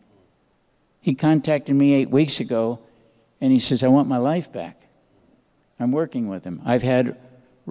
[1.02, 2.80] He contacted me eight weeks ago
[3.40, 4.80] and he says, I want my life back.
[5.78, 6.62] I'm working with him.
[6.64, 7.18] I've had,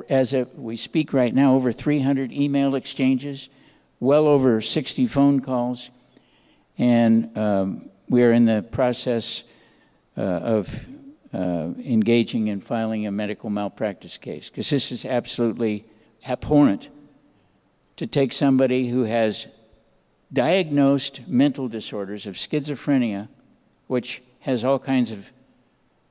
[0.09, 3.49] as we speak right now, over 300 email exchanges,
[3.99, 5.89] well over 60 phone calls,
[6.77, 9.43] and um, we are in the process
[10.17, 10.85] uh, of
[11.33, 15.85] uh, engaging in filing a medical malpractice case because this is absolutely
[16.27, 16.89] abhorrent
[17.95, 19.47] to take somebody who has
[20.33, 23.27] diagnosed mental disorders of schizophrenia,
[23.87, 25.31] which has all kinds of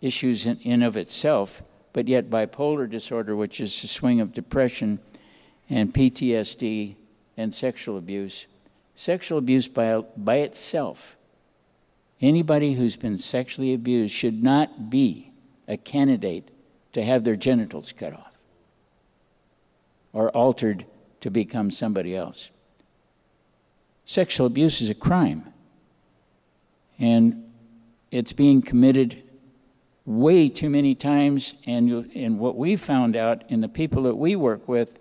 [0.00, 5.00] issues in, in of itself, but yet bipolar disorder, which is a swing of depression,
[5.68, 6.94] and PTSD
[7.36, 8.46] and sexual abuse.
[8.94, 11.16] Sexual abuse by, by itself
[12.20, 15.32] Anybody who's been sexually abused should not be
[15.66, 16.50] a candidate
[16.92, 18.32] to have their genitals cut off
[20.12, 20.84] or altered
[21.22, 22.50] to become somebody else.
[24.04, 25.46] Sexual abuse is a crime,
[26.98, 27.50] and
[28.10, 29.22] it's being committed
[30.18, 31.54] way too many times.
[31.66, 34.98] And, and what we found out in the people that we work with,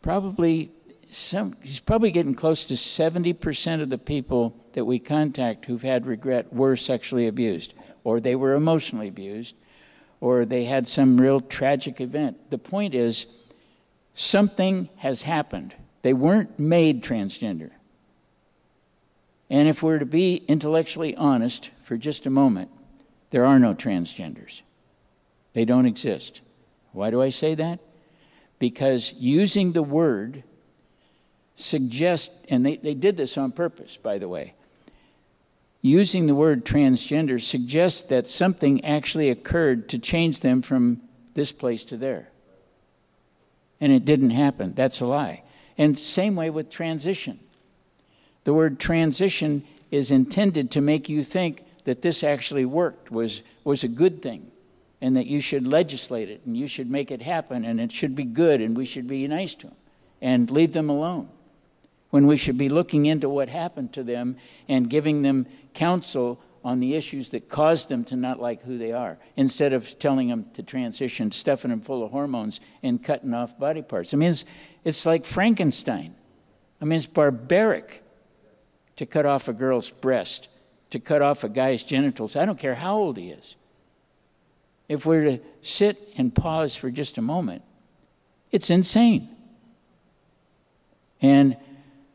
[0.00, 0.70] probably
[1.10, 6.06] some, he's probably getting close to 70% of the people that we contact who've had
[6.06, 7.74] regret were sexually abused,
[8.04, 9.54] or they were emotionally abused,
[10.20, 12.50] or they had some real tragic event.
[12.50, 13.26] The point is,
[14.14, 15.74] something has happened.
[16.02, 17.70] They weren't made transgender.
[19.48, 22.70] And if we're to be intellectually honest for just a moment,
[23.30, 24.62] there are no transgenders.
[25.52, 26.42] They don't exist.
[26.92, 27.80] Why do I say that?
[28.58, 30.42] Because using the word
[31.54, 34.54] suggests, and they, they did this on purpose, by the way,
[35.82, 41.00] using the word transgender suggests that something actually occurred to change them from
[41.34, 42.28] this place to there.
[43.80, 44.74] And it didn't happen.
[44.74, 45.42] That's a lie.
[45.76, 47.40] And same way with transition.
[48.44, 53.84] The word transition is intended to make you think that this actually worked, was, was
[53.84, 54.50] a good thing,
[55.00, 58.16] and that you should legislate it, and you should make it happen, and it should
[58.16, 59.76] be good, and we should be nice to them,
[60.20, 61.28] and leave them alone.
[62.10, 64.36] When we should be looking into what happened to them
[64.68, 68.90] and giving them counsel on the issues that caused them to not like who they
[68.90, 73.56] are, instead of telling them to transition, stuffing them full of hormones, and cutting off
[73.60, 74.12] body parts.
[74.12, 74.44] I mean, it's,
[74.82, 76.16] it's like Frankenstein.
[76.80, 78.02] I mean, it's barbaric
[78.96, 80.48] to cut off a girl's breast,
[80.90, 82.36] to cut off a guy's genitals.
[82.36, 83.56] I don't care how old he is.
[84.88, 87.62] If we're to sit and pause for just a moment,
[88.52, 89.28] it's insane.
[91.20, 91.56] And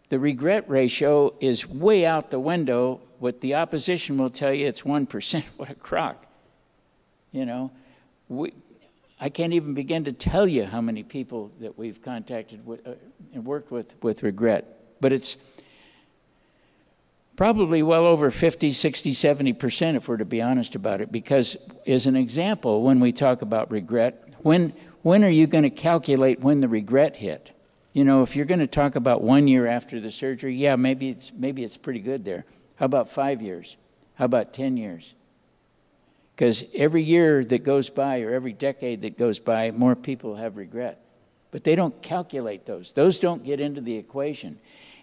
[0.09, 4.81] the regret ratio is way out the window what the opposition will tell you it's
[4.81, 5.43] 1%.
[5.57, 6.25] What a crock.
[7.31, 7.71] You know,
[8.27, 8.51] we,
[9.19, 12.93] I can't even begin to tell you how many people that we've contacted with, uh,
[13.33, 14.97] and worked with with regret.
[14.99, 15.37] But it's
[17.35, 21.11] probably well over 50, 60, 70% if we're to be honest about it.
[21.11, 25.69] Because, as an example, when we talk about regret, when, when are you going to
[25.69, 27.51] calculate when the regret hit?
[27.93, 31.09] You know, if you're going to talk about one year after the surgery, yeah, maybe
[31.09, 32.45] it's, maybe it's pretty good there.
[32.75, 33.75] How about five years?
[34.15, 35.13] How about 10 years?
[36.35, 40.57] Because every year that goes by or every decade that goes by, more people have
[40.57, 41.03] regret.
[41.51, 44.57] But they don't calculate those, those don't get into the equation.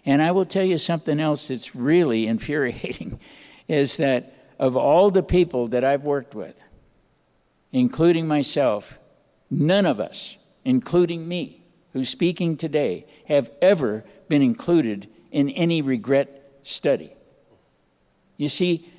[0.09, 3.19] And I will tell you something else that's really infuriating
[3.67, 6.63] is that of all the people that I've worked with,
[7.71, 8.97] including myself,
[9.51, 11.61] none of us, including me,
[11.93, 17.13] who's speaking today have ever been included in any regret study.
[18.35, 18.89] You see,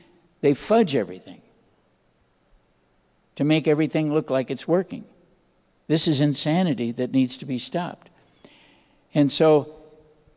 [0.42, 1.42] they fudge everything
[3.34, 5.06] to make everything look like it's working.
[5.88, 8.10] This is insanity that needs to be stopped.
[9.12, 9.79] And so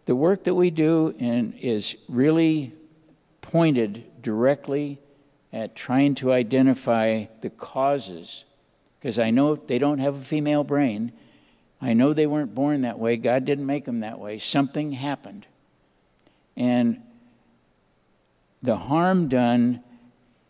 [0.06, 2.74] the work that we do and is really
[3.42, 5.00] pointed directly
[5.52, 8.46] at trying to identify the causes
[9.00, 11.12] because I know they don't have a female brain.
[11.82, 13.18] I know they weren't born that way.
[13.18, 14.40] God didn't make them that way.
[14.40, 15.46] Something happened.
[16.56, 17.02] And
[18.62, 19.84] the harm done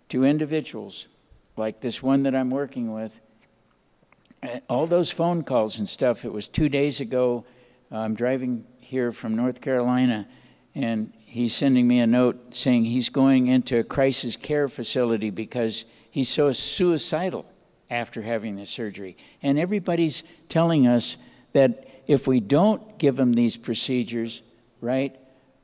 [0.09, 1.07] to individuals,
[1.57, 3.19] like this one that I'm working with,
[4.43, 7.45] eh, all those phone calls and stuff, it was two days ago.
[7.91, 10.28] I'm driving here from North Carolina,
[10.76, 15.86] and he's sending me a note saying he's going into a crisis care facility because
[16.12, 17.46] he's so suicidal
[17.89, 19.17] after having the surgery.
[19.41, 21.17] And everybody's telling us
[21.54, 24.41] that if we don't give them these procedures,
[24.82, 25.15] right,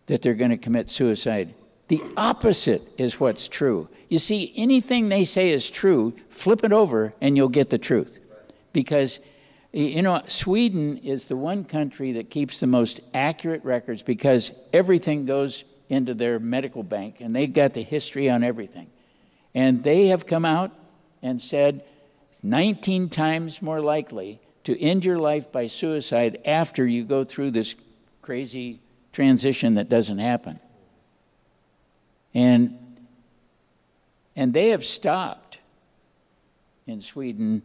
[0.08, 1.54] that they're going to commit suicide.
[1.88, 3.90] The opposite is what's true.
[4.10, 8.20] You see, anything they say is true, flip it over and you'll get the truth.
[8.74, 9.20] Because,
[9.72, 15.26] you know, Sweden is the one country that keeps the most accurate records because everything
[15.26, 18.88] goes into their medical bank and they've got the history on everything.
[19.54, 20.72] And they have come out
[21.22, 21.86] and said
[22.42, 27.76] 19 times more likely to end your life by suicide after you go through this
[28.22, 28.80] crazy
[29.14, 30.60] transition that doesn't happen.
[32.34, 32.78] And,
[34.36, 35.60] and they have stopped
[36.88, 37.64] in Sweden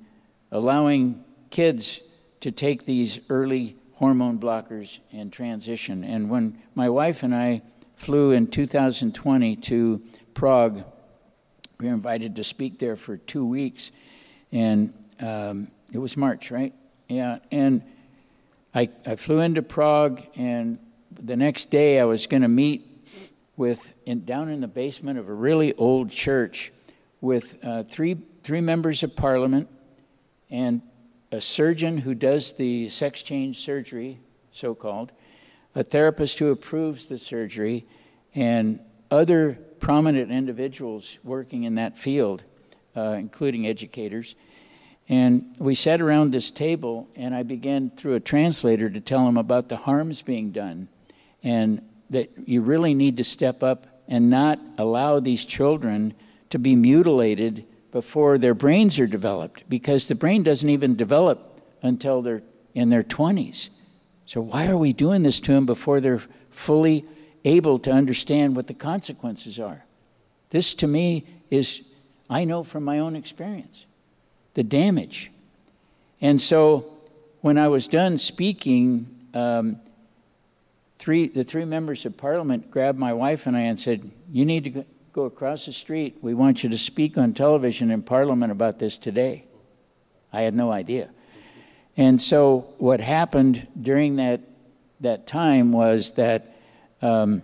[0.51, 2.01] allowing kids
[2.41, 6.03] to take these early hormone blockers and transition.
[6.03, 7.63] And when my wife and I
[7.95, 10.03] flew in 2020 to
[10.35, 10.85] Prague,
[11.79, 13.93] we were invited to speak there for two weeks
[14.51, 16.75] and um, it was March, right?
[17.09, 17.83] Yeah, and
[18.75, 20.81] I, I flew into Prague, and
[21.13, 22.91] the next day I was going to meet
[23.57, 26.73] with in, down in the basement of a really old church
[27.21, 29.69] with uh, three three members of parliament
[30.51, 30.83] and
[31.35, 34.21] a surgeon who does the sex change surgery,
[34.53, 35.13] so called,
[35.75, 37.85] a therapist who approves the surgery,
[38.35, 42.45] and other prominent individuals working in that field,
[42.97, 44.37] uh, including educators.
[45.09, 49.37] And we sat around this table, and I began through a translator to tell them
[49.37, 50.89] about the harms being done,
[51.43, 56.15] and that you really need to step up and not allow these children
[56.51, 62.23] to be mutilated before their brains are developed, because the brain doesn't even develop until
[62.23, 62.43] they're
[62.75, 63.69] in their 20s.
[64.27, 67.05] So, why are we doing this to them before they're fully
[67.45, 69.85] able to understand what the consequences are?
[70.51, 71.87] This, to me, is,
[72.29, 73.87] I know from my own experience
[74.55, 75.31] the damage.
[76.21, 76.99] And so
[77.43, 79.79] when I was done speaking, um,
[80.97, 84.65] three, the three members of parliament grabbed my wife and I and said, You need
[84.65, 86.19] to go across the street.
[86.23, 89.45] We want you to speak on television in parliament about this today.
[90.33, 91.11] I had no idea.
[91.97, 94.41] And so what happened during that,
[94.99, 96.57] that time was that
[97.01, 97.43] um,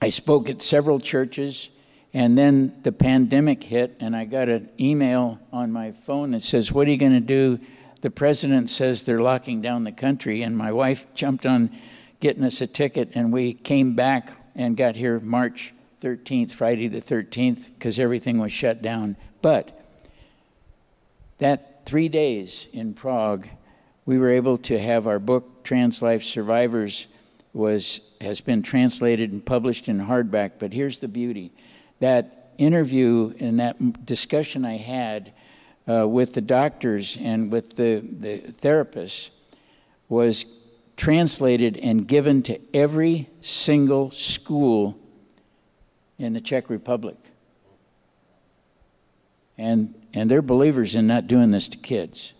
[0.00, 1.70] I spoke at several churches
[2.14, 6.70] and then the pandemic hit, and I got an email on my phone that says,
[6.70, 7.58] What are you going to do?
[8.02, 10.42] The president says they're locking down the country.
[10.42, 11.70] And my wife jumped on
[12.20, 17.00] getting us a ticket, and we came back and got here March 13th, Friday the
[17.00, 19.16] 13th, because everything was shut down.
[19.42, 19.82] But
[21.38, 23.48] that three days in Prague,
[24.04, 27.06] we were able to have our book, Trans Life Survivors,
[27.52, 30.52] was, has been translated and published in hardback.
[30.58, 31.52] But here's the beauty
[32.00, 35.32] that interview and that discussion I had
[35.88, 39.30] uh, with the doctors and with the, the therapists
[40.08, 40.44] was
[40.96, 44.98] translated and given to every single school
[46.18, 47.16] in the Czech Republic.
[49.58, 52.34] And, and they're believers in not doing this to kids.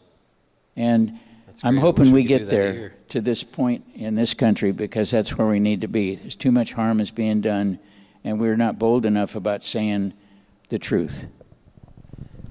[0.77, 1.19] And
[1.65, 2.95] I'm hoping we, we get there here.
[3.09, 6.17] to this point in this country because that's where we need to be.
[6.17, 7.79] There's too much harm is being done
[8.27, 10.13] and we're not bold enough about saying
[10.69, 11.27] the truth.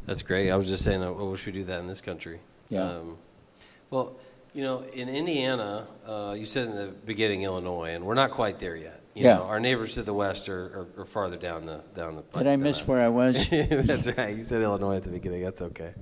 [0.05, 0.49] That's great.
[0.49, 2.39] I was just saying, I wish we do that in this country.
[2.69, 2.89] Yeah.
[2.89, 3.17] Um,
[3.89, 4.15] well,
[4.53, 8.57] you know, in Indiana, uh, you said in the beginning Illinois, and we're not quite
[8.57, 9.01] there yet.
[9.15, 9.35] You yeah.
[9.35, 12.37] Know, our neighbors to the west are, are, are, farther down the down the.
[12.37, 12.87] Did I miss us.
[12.87, 13.47] where I was?
[13.49, 14.35] That's right.
[14.35, 15.41] You said Illinois at the beginning.
[15.41, 15.93] That's okay.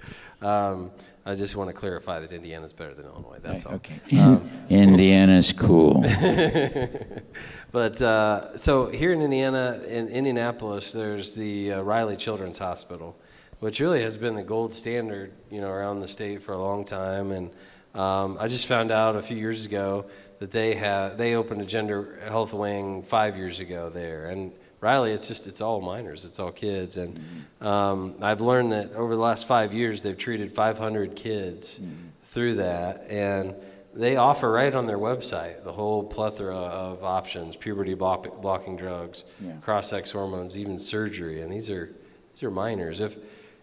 [0.41, 0.89] Um,
[1.23, 3.37] I just want to clarify that Indiana's better than Illinois.
[3.39, 3.75] That's right, all.
[3.75, 4.19] Okay.
[4.19, 6.01] Um, Indiana's cool.
[7.71, 13.15] but uh, so here in Indiana, in Indianapolis, there's the uh, Riley Children's Hospital,
[13.59, 16.83] which really has been the gold standard, you know, around the state for a long
[16.83, 17.51] time, and
[17.95, 20.05] Um, I just found out a few years ago
[20.43, 25.13] that they have they opened a gender health wing five years ago there, and Riley,
[25.13, 27.17] it's just it's all minors, it's all kids, and
[27.61, 31.79] um, I've learned that over the last five years they've treated 500 kids
[32.25, 33.55] through that, and
[33.93, 39.23] they offer right on their website the whole plethora of options: puberty block, blocking drugs,
[39.39, 39.53] Yeah.
[39.61, 41.89] cross-sex hormones, even surgery, and these are
[42.33, 42.99] these are minors.
[42.99, 43.15] If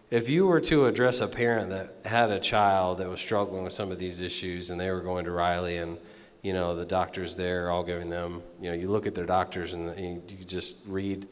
[0.09, 3.73] if you were to address a parent that had a child that was struggling with
[3.73, 5.99] some of these issues, and they were going to Riley, and
[6.41, 9.73] you know the doctors there all giving them, you know, you look at their doctors
[9.73, 11.27] and you, you just read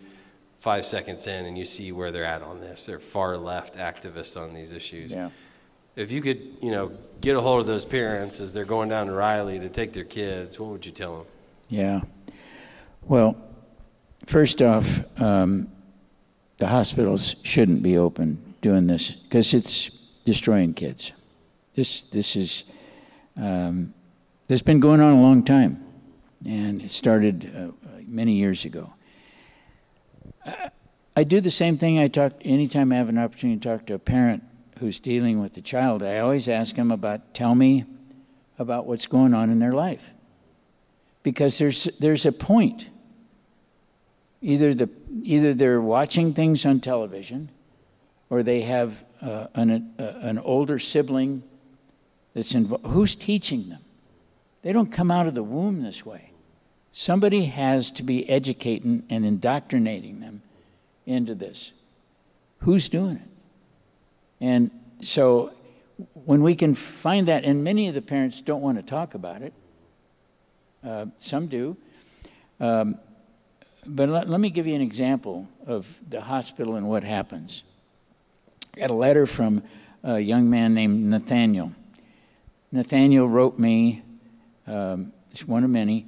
[0.59, 2.85] five seconds in, and you see where they're at on this.
[2.85, 5.11] They're far left activists on these issues.
[5.11, 5.29] Yeah.
[5.95, 6.91] If you could, you know,
[7.21, 10.03] get a hold of those parents as they're going down to Riley to take their
[10.03, 11.25] kids, what would you tell them?
[11.69, 12.01] Yeah.
[13.03, 13.35] Well,
[14.25, 15.69] first off, um,
[16.57, 19.89] the hospitals shouldn't be open doing this because it's
[20.25, 21.11] destroying kids.
[21.75, 22.63] This this is
[23.37, 23.93] um,
[24.49, 25.83] has been going on a long time,
[26.43, 28.93] and it started uh, many years ago.
[30.45, 30.71] I,
[31.15, 31.99] I do the same thing.
[31.99, 34.43] I talk anytime I have an opportunity to talk to a parent
[34.79, 36.01] who's dealing with the child.
[36.01, 37.85] I always ask them about tell me
[38.57, 40.11] about what's going on in their life
[41.21, 42.89] because there's there's a point.
[44.41, 44.89] Either the
[45.21, 47.51] either they're watching things on television,
[48.29, 51.43] or they have uh, an uh, an older sibling
[52.33, 52.87] that's involved.
[52.87, 53.81] Who's teaching them?
[54.61, 56.31] They don't come out of the womb this way.
[56.91, 60.41] Somebody has to be educating and indoctrinating them
[61.05, 61.71] into this.
[62.59, 63.29] Who's doing it?
[64.41, 65.53] And so
[66.13, 69.41] when we can find that, and many of the parents don't want to talk about
[69.41, 69.53] it,
[70.85, 71.77] uh, some do.
[72.59, 72.97] Um,
[73.85, 77.63] but let, let me give you an example of the hospital and what happens.
[78.75, 79.63] I got a letter from
[80.03, 81.73] a young man named Nathaniel.
[82.71, 84.03] Nathaniel wrote me,
[84.69, 86.05] um, it's one of many,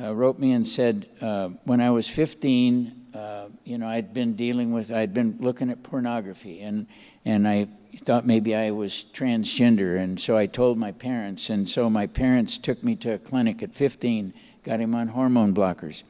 [0.00, 4.34] uh, wrote me and said, uh, when I was 15, uh, you know, I'd been
[4.34, 6.86] dealing with, I'd been looking at pornography, and,
[7.24, 11.88] and I thought maybe I was transgender, and so I told my parents, and so
[11.88, 14.34] my parents took me to a clinic at 15,
[14.64, 16.02] got him on hormone blockers,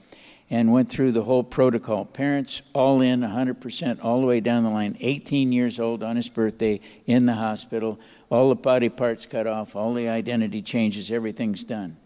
[0.49, 2.05] and went through the whole protocol.
[2.05, 6.29] Parents all in 100%, all the way down the line, 18 years old on his
[6.29, 7.99] birthday in the hospital,
[8.31, 11.97] all the body parts cut off, all the identity changes, everything's done.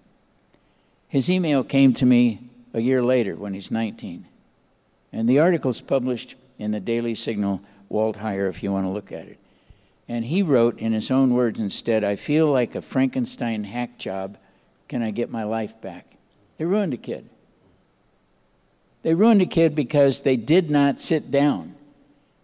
[1.08, 2.38] His email came to me
[2.72, 4.26] a year later when he's 19.
[5.12, 9.10] And the article's published in the Daily Signal, Walt Heyer, if you want to look
[9.10, 9.38] at it.
[10.08, 14.38] And he wrote in his own words instead, I feel like a Frankenstein hack job.
[14.88, 16.16] Can I get my life back?
[16.58, 17.28] They ruined a kid.
[19.02, 21.74] They ruined a kid because they did not sit down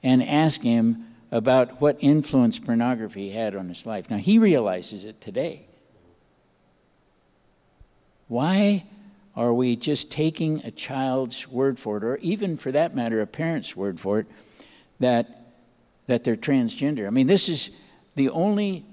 [0.03, 4.09] and ask him about what influence pornography had on his life.
[4.09, 5.67] Now, he realizes it today.
[8.29, 8.85] Why
[9.35, 13.27] are we just taking a child's word for it, or even for that matter, a
[13.27, 14.27] parent's word for it,
[14.99, 15.53] that,
[16.07, 17.07] that they're transgender?
[17.07, 17.71] I mean, this is
[18.15, 18.85] the only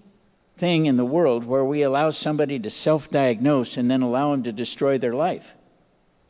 [0.55, 4.43] thing in the world where we allow somebody to self diagnose and then allow them
[4.43, 5.53] to destroy their life.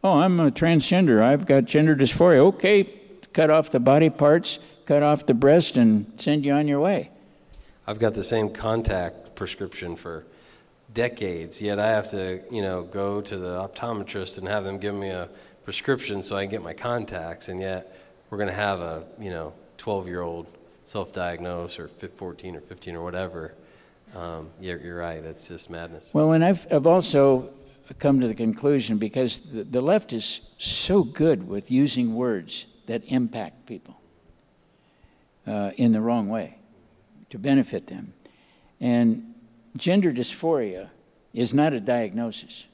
[0.04, 1.22] Oh, I'm a transgender.
[1.22, 2.40] I've got gender dysphoria.
[2.40, 2.90] Okay,
[3.32, 7.10] cut off the body parts, cut off the breast, and send you on your way.
[7.88, 10.26] I've got the same contact prescription for
[10.94, 14.94] decades, yet I have to, you know, go to the optometrist and have them give
[14.94, 15.30] me a
[15.64, 17.98] prescription so I can get my contacts, and yet
[18.30, 20.48] we're going to have a, you know, 12-year-old
[20.84, 23.54] self-diagnose or 14 or 15 or whatever.
[24.18, 25.24] Um, you're, you're right.
[25.24, 26.14] It's just madness.
[26.14, 27.50] Well, and I've, I've also
[28.00, 33.66] come to the conclusion because the, left is so good with using words that impact
[33.66, 34.00] people
[35.46, 36.58] uh, in the wrong way
[37.30, 38.14] to benefit them.
[38.80, 39.34] And
[39.76, 40.92] gender dysphoria
[41.34, 42.68] is not a diagnosis.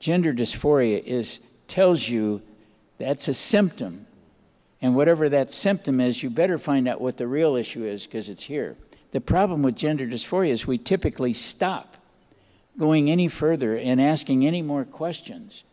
[0.00, 2.42] Gender dysphoria is tells you
[2.98, 4.06] that's a symptom.
[4.82, 8.28] And whatever that symptom is, you better find out what the real issue is because
[8.28, 8.76] it's here.
[9.12, 11.93] The problem with gender dysphoria is we typically stop
[12.78, 15.64] going any further and asking any more questions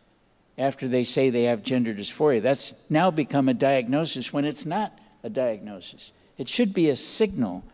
[0.58, 2.40] after they say they have gender dysphoria.
[2.40, 6.12] That's now become a diagnosis when it's not a diagnosis.
[6.38, 7.64] It should be a signal.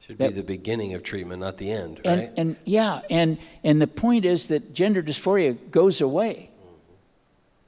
[0.00, 2.32] Should be the beginning of treatment, not the end, And, right?
[2.36, 6.50] and yeah, and, and the point is that gender dysphoria goes away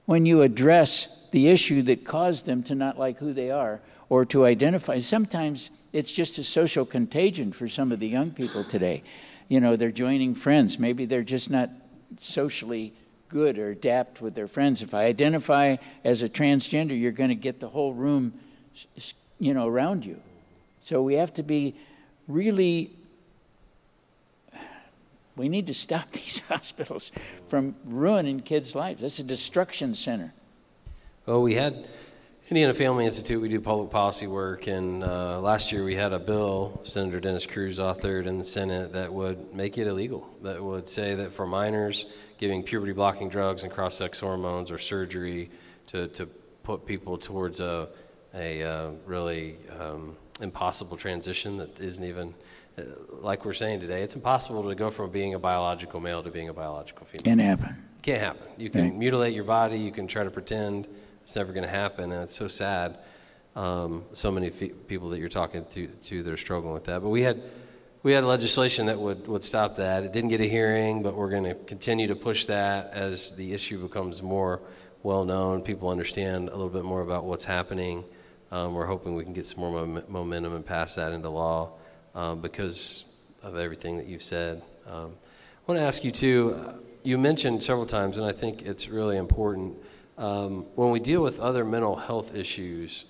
[0.04, 4.24] when you address the issue that caused them to not like who they are or
[4.26, 4.98] to identify.
[4.98, 9.02] Sometimes it's just a social contagion for some of the young people today.
[9.48, 10.78] You know, they're joining friends.
[10.78, 11.70] Maybe they're just not
[12.18, 12.92] socially
[13.28, 14.82] good or adapt with their friends.
[14.82, 18.34] If I identify as a transgender, you're going to get the whole room,
[19.38, 20.20] you know, around you.
[20.82, 21.74] So we have to be
[22.28, 22.90] really
[25.36, 27.12] We need to stop these hospitals
[27.48, 29.02] from ruining kids' lives.
[29.02, 30.32] That's a destruction center.
[31.26, 31.86] Well, we had
[32.48, 33.42] Indiana Family Institute.
[33.42, 37.44] We do public policy work, and uh, last year we had a bill Senator Dennis
[37.44, 40.30] Kruse authored in the Senate that would make it illegal.
[40.42, 42.06] That would say that for minors,
[42.38, 45.50] giving puberty blocking drugs and cross sex hormones or surgery
[45.88, 46.26] to, to
[46.62, 47.88] put people towards a,
[48.32, 52.32] a uh, really um, impossible transition that isn't even
[52.78, 52.82] uh,
[53.22, 56.48] like we're saying today, it's impossible to go from being a biological male to being
[56.48, 57.24] a biological female.
[57.24, 57.82] Can't happen.
[58.02, 58.46] Can't happen.
[58.56, 59.80] You can mutilate your body.
[59.80, 60.86] You can try to pretend
[61.26, 62.98] it's never going to happen, and it's so sad.
[63.56, 67.02] Um, so many fe- people that you're talking to, to that are struggling with that.
[67.02, 67.42] But we had
[68.04, 70.04] we had legislation that would, would stop that.
[70.04, 73.54] It didn't get a hearing, but we're going to continue to push that as the
[73.54, 74.60] issue becomes more
[75.02, 75.62] well known.
[75.62, 78.04] People understand a little bit more about what's happening.
[78.52, 81.72] Um, we're hoping we can get some more mom- momentum and pass that into law
[82.14, 83.12] um, because
[83.42, 84.62] of everything that you've said.
[84.86, 85.10] Um,
[85.66, 86.54] I want to ask you too.
[86.56, 86.72] uh,
[87.02, 89.76] You mentioned several times, and I think it's really important.
[90.18, 93.04] Um, when we deal with other mental health issues,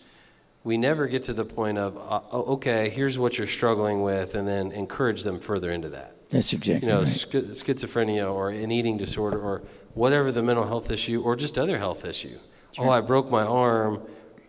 [0.64, 4.34] we never get to the point of, uh, oh, okay, here's what you're struggling with,
[4.34, 6.28] and then encourage them further into that.
[6.30, 7.06] That's exactly You know, right.
[7.06, 9.62] schi- schizophrenia or an eating disorder or
[9.94, 12.38] whatever the mental health issue or just other health issue.
[12.78, 14.02] Oh, I broke my arm.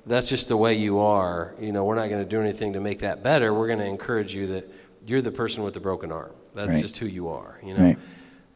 [0.07, 1.53] That's just the way you are.
[1.59, 3.53] You know, we're not going to do anything to make that better.
[3.53, 4.69] We're going to encourage you that
[5.05, 6.31] you're the person with the broken arm.
[6.55, 6.81] That's Right.
[6.81, 7.59] just who you are.
[7.63, 7.97] You know, Right.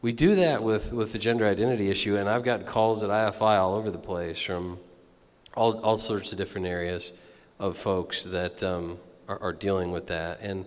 [0.02, 3.58] We do that with with the gender identity issue, and I've gotten calls at IFI
[3.58, 4.78] all over the place from
[5.54, 7.12] all all sorts of different areas
[7.60, 8.98] of folks that um,
[9.28, 10.40] are, are dealing with that.
[10.42, 10.66] And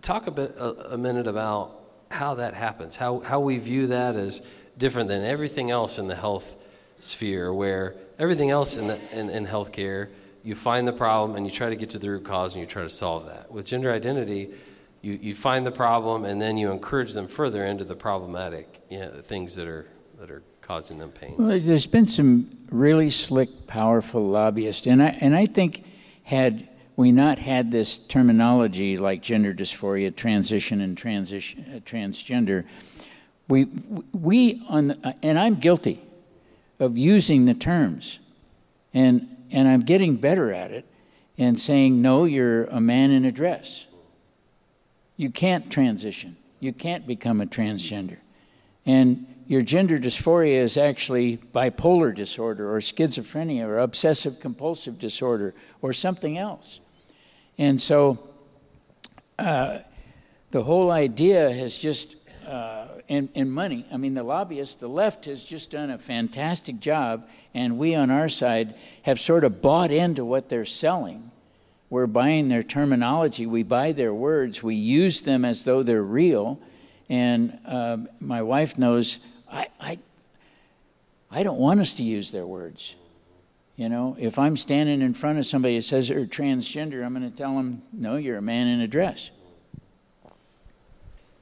[0.00, 1.78] talk a bit a, a minute about
[2.10, 4.40] how that happens, how how we view that as
[4.78, 6.56] different than everything else in the health
[7.00, 10.08] sphere, where everything else in the in, in healthcare,
[10.42, 12.66] you find the problem and you try to get to the root cause and you
[12.66, 13.52] try to solve that.
[13.52, 14.48] With gender identity,
[15.02, 19.00] you, you find the problem and then you encourage them further into the problematic you
[19.00, 19.86] know, things that are
[20.18, 21.34] that are causing them pain.
[21.38, 25.84] Well, there's been some really slick, powerful lobbyists, and I and I think
[26.24, 32.66] had we not had this terminology like gender dysphoria, transition, and transition uh, transgender,
[33.48, 33.64] we
[34.12, 36.04] we on the, and I'm guilty
[36.78, 38.20] of using the terms,
[38.92, 40.84] and and I'm getting better at it,
[41.38, 43.86] and saying no, you're a man in a dress.
[45.20, 46.38] You can't transition.
[46.60, 48.20] You can't become a transgender.
[48.86, 55.52] And your gender dysphoria is actually bipolar disorder or schizophrenia or obsessive compulsive disorder
[55.82, 56.80] or something else.
[57.58, 58.30] And so
[59.38, 59.80] uh,
[60.52, 62.16] the whole idea has just,
[62.46, 66.80] uh, and, and money, I mean, the lobbyists, the left has just done a fantastic
[66.80, 71.30] job, and we on our side have sort of bought into what they're selling.
[71.90, 76.60] We're buying their terminology, we buy their words, we use them as though they're real.
[77.08, 79.18] And um, my wife knows
[79.50, 79.98] I, I,
[81.30, 82.94] I don't want us to use their words.
[83.74, 87.28] You know, if I'm standing in front of somebody that says they're transgender, I'm going
[87.28, 89.30] to tell them, no, you're a man in a dress.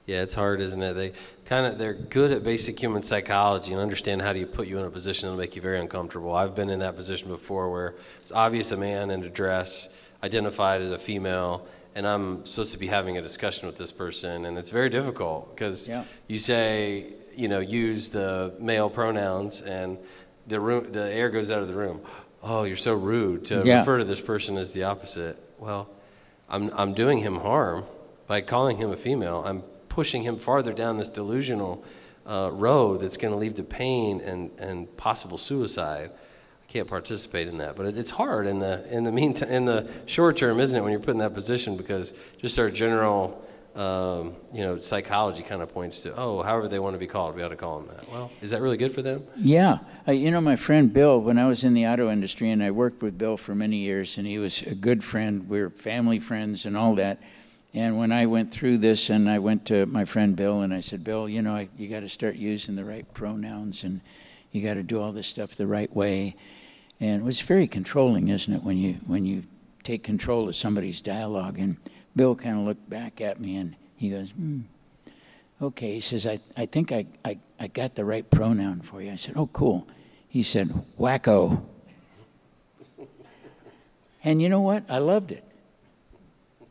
[0.06, 0.94] Yeah, it's hard, isn't it?
[0.94, 1.12] They
[1.44, 4.78] kind of they're good at basic human psychology and understand how do you put you
[4.78, 6.34] in a position that'll make you very uncomfortable.
[6.34, 10.82] I've been in that position before where it's obvious a man in a dress, identified
[10.82, 14.58] as a female, and I'm supposed to be having a discussion with this person, and
[14.58, 16.04] it's very difficult because Yeah.
[16.26, 19.98] you say, you know, use the male pronouns, and
[20.46, 22.00] the room, the air goes out of the room.
[22.42, 23.80] Oh, you're so rude to Yeah.
[23.80, 25.36] refer to this person as the opposite.
[25.58, 25.88] Well,
[26.48, 27.84] I'm I'm doing him harm
[28.26, 29.42] by calling him a female.
[29.46, 31.82] I'm pushing him farther down this delusional
[32.26, 36.10] uh, road that's going to lead to pain and, and possible suicide.
[36.68, 40.36] Can't participate in that, but it's hard in the in the meantime in the short
[40.36, 40.82] term, isn't it?
[40.82, 42.12] When you're put in that position, because
[42.42, 43.42] just our general
[43.74, 47.36] um, you know psychology kind of points to oh, however they want to be called,
[47.36, 48.10] we ought to call them that.
[48.10, 49.24] Well, is that really good for them?
[49.36, 49.78] Yeah.
[50.06, 52.70] Uh, you know, my friend Bill, when I was in the auto industry, and I
[52.70, 55.48] worked with Bill for many years, and he was a good friend.
[55.48, 57.18] We were family friends and all that.
[57.72, 60.80] And when I went through this, and I went to my friend Bill, and I
[60.80, 64.00] said, Bill, you know, I, you got to start using the right pronouns, and
[64.52, 66.34] you got to do all this stuff the right way.
[67.00, 69.44] And it was very controlling, isn't it, when you when you
[69.84, 71.58] take control of somebody's dialogue?
[71.58, 71.76] And
[72.16, 74.62] Bill kind of looked back at me, and he goes, hmm.
[75.60, 79.10] Okay, he says, I, I think I, I, I got the right pronoun for you.
[79.10, 79.88] I said, Oh, cool.
[80.28, 80.68] He said,
[80.98, 81.62] Wacko.
[84.22, 84.84] And you know what?
[84.88, 85.44] I loved it.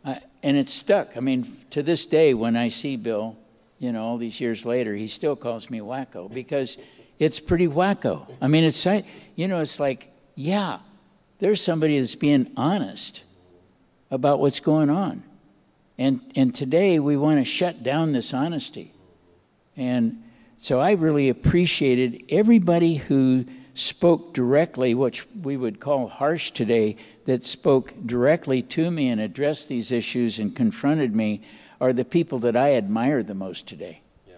[0.05, 1.17] I, and it stuck.
[1.17, 3.35] I mean, to this day, when I see Bill,
[3.79, 6.77] you know, all these years later, he still calls me Wacko because
[7.19, 8.31] it's pretty wacko.
[8.41, 8.85] I mean, it's,
[9.35, 10.79] you know, it's like, yeah,
[11.39, 13.23] there's somebody that's being honest
[14.11, 15.23] about what's going on.
[15.97, 18.93] And, and today we want to shut down this honesty.
[19.75, 20.23] And
[20.59, 27.43] so I really appreciated everybody who spoke directly, which we would call harsh today, that
[27.43, 31.41] spoke directly to me and addressed these issues and confronted me
[31.81, 34.01] are the people that I admire the most today.
[34.27, 34.35] Yeah.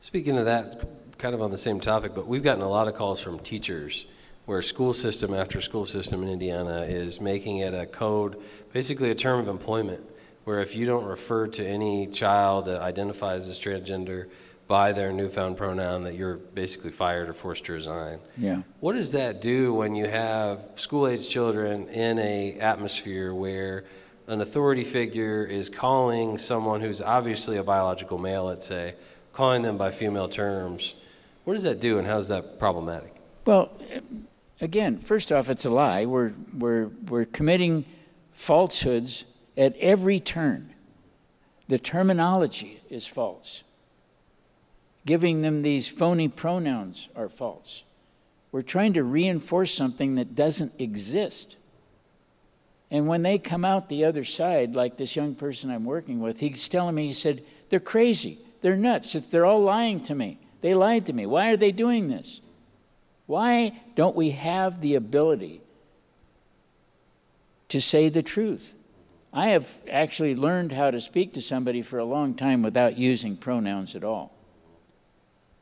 [0.00, 0.82] Speaking of that,
[1.18, 4.06] kind of on the same topic, but we've gotten a lot of calls from teachers
[4.46, 8.36] where school system after school system in Indiana is making it a code,
[8.72, 10.04] basically a term of employment,
[10.44, 14.28] where if you don't refer to any child that identifies as transgender
[14.66, 18.18] by their newfound pronoun, that you're basically fired or forced to resign.
[18.36, 18.62] Yeah.
[18.80, 23.84] What does that do when you have school-age children in a atmosphere where
[24.26, 28.94] an authority figure is calling someone who's obviously a biological male, let's say,
[29.34, 30.94] calling them by female terms?
[31.44, 33.14] What does that do, and how is that problematic?
[33.44, 33.70] Well,
[34.60, 36.04] again, first off, it's a lie.
[36.04, 37.84] We're, we're, we're committing
[38.32, 39.24] falsehoods
[39.56, 40.72] at every turn.
[41.68, 43.62] The terminology is false.
[45.06, 47.84] Giving them these phony pronouns are false.
[48.52, 51.56] We're trying to reinforce something that doesn't exist.
[52.90, 56.40] And when they come out the other side, like this young person I'm working with,
[56.40, 58.38] he's telling me, he said, they're crazy.
[58.60, 59.12] They're nuts.
[59.12, 60.38] They're all lying to me.
[60.60, 61.26] They lied to me.
[61.26, 62.40] Why are they doing this?
[63.26, 65.60] Why don't we have the ability
[67.68, 68.74] to say the truth?
[69.32, 73.36] I have actually learned how to speak to somebody for a long time without using
[73.36, 74.32] pronouns at all.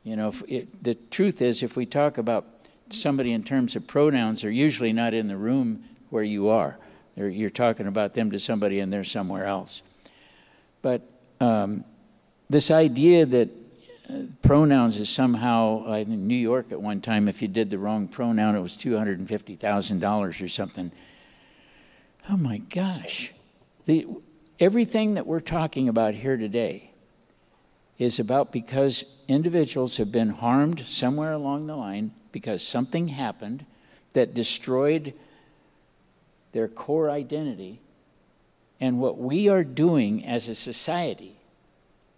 [0.03, 2.45] You know, it, the truth is, if we talk about
[2.89, 6.77] somebody in terms of pronouns, they're usually not in the room where you are.
[7.15, 9.81] They're, you're talking about them to somebody and they're somewhere else.
[10.81, 11.01] But
[11.39, 11.85] um,
[12.49, 13.49] this idea that
[14.41, 17.27] pronouns is somehow in New York at one time.
[17.27, 20.47] If you did the wrong pronoun, it was two hundred and fifty thousand dollars or
[20.47, 20.91] something.
[22.29, 23.31] Oh my gosh,
[23.85, 24.07] the
[24.59, 26.91] everything that we're talking about here today
[27.97, 33.65] is about because individuals have been harmed somewhere along the line because something happened
[34.13, 35.13] that destroyed
[36.51, 37.79] their core identity.
[38.79, 41.37] And what we are doing as a society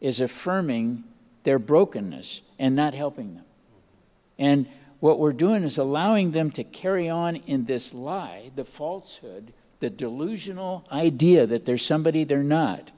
[0.01, 1.03] is affirming
[1.45, 3.45] their brokenness and not helping them.
[4.37, 4.67] And
[4.99, 9.89] what we're doing is allowing them to carry on in this lie, the falsehood, the
[9.89, 12.91] delusional idea that there's somebody they're not,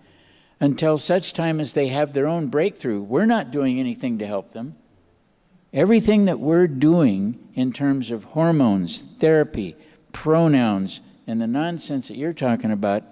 [0.59, 3.01] until such time as they have their own breakthrough.
[3.01, 4.75] We're not doing anything to help them.
[5.73, 9.75] Everything that we're doing in terms of hormones, therapy,
[10.13, 13.03] pronouns, and the nonsense that you're talking about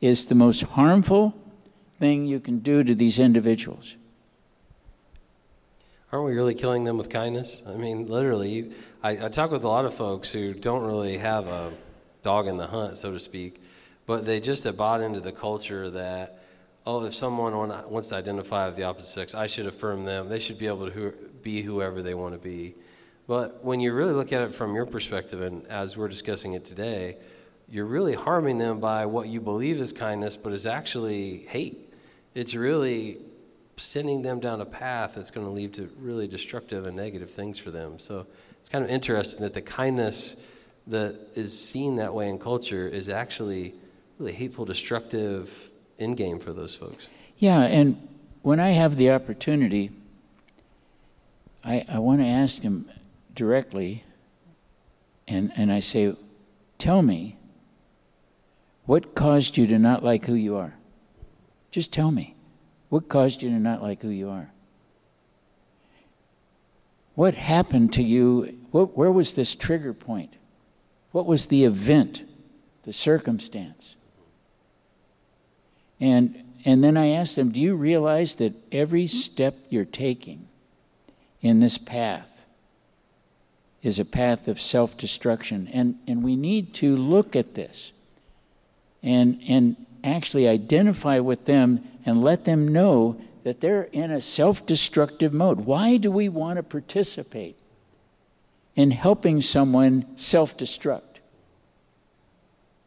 [0.00, 1.34] is the most harmful
[1.98, 3.96] thing you can do to these individuals
[6.12, 7.62] aren't we really killing them with kindness?
[7.66, 11.46] I mean, literally, I, I talk with a lot of folks who don't really have
[11.46, 11.72] a
[12.22, 13.62] dog in the hunt, so to speak,
[14.06, 16.42] but they just have bought into the culture that,
[16.86, 17.52] oh, if someone
[17.90, 20.28] wants to identify with the opposite sex, I should affirm them.
[20.28, 22.76] They should be able to be whoever they want to be.
[23.26, 26.64] But when you really look at it from your perspective, and as we're discussing it
[26.64, 27.16] today,
[27.68, 31.92] you're really harming them by what you believe is kindness, but is actually hate.
[32.34, 33.18] It's really
[33.76, 37.58] sending them down a path that's going to lead to really destructive and negative things
[37.58, 37.98] for them.
[37.98, 38.26] So
[38.60, 40.42] it's kind of interesting that the kindness
[40.86, 43.74] that is seen that way in culture is actually
[44.18, 47.08] really hateful, destructive end game for those folks.
[47.38, 48.08] Yeah, and
[48.42, 49.90] when I have the opportunity,
[51.64, 52.90] I, I want to ask him
[53.34, 54.04] directly,
[55.28, 56.14] and, and I say,
[56.78, 57.36] Tell me,
[58.84, 60.74] what caused you to not like who you are?
[61.70, 62.35] Just tell me.
[62.88, 64.50] What caused you to not like who you are?
[67.14, 68.58] What happened to you?
[68.70, 70.34] What, where was this trigger point?
[71.12, 72.24] What was the event,
[72.82, 73.96] the circumstance?
[75.98, 80.46] And, and then I asked them, Do you realize that every step you're taking
[81.40, 82.44] in this path
[83.82, 85.68] is a path of self destruction?
[85.72, 87.92] And, and we need to look at this
[89.02, 94.64] and, and actually identify with them and let them know that they're in a self
[94.64, 95.60] destructive mode.
[95.60, 97.58] Why do we want to participate
[98.76, 101.02] in helping someone self destruct?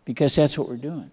[0.06, 1.12] Because that's what we're doing.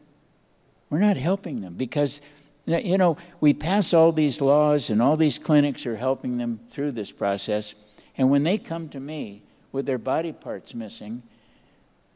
[0.88, 2.20] We're not helping them because,
[2.64, 6.92] you know, we pass all these laws and all these clinics are helping them through
[6.92, 7.74] this process.
[8.16, 9.42] And when they come to me
[9.72, 11.22] with their body parts missing,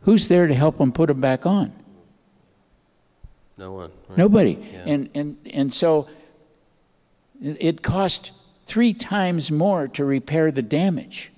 [0.03, 1.73] who's there to help them put them back on?
[3.61, 3.91] No one.
[4.09, 4.19] Right?
[4.19, 4.53] Nobody.
[4.53, 4.79] Yeah.
[4.87, 6.09] And, and, and so
[7.43, 8.33] it cost
[8.65, 11.31] three times more to repair the damage.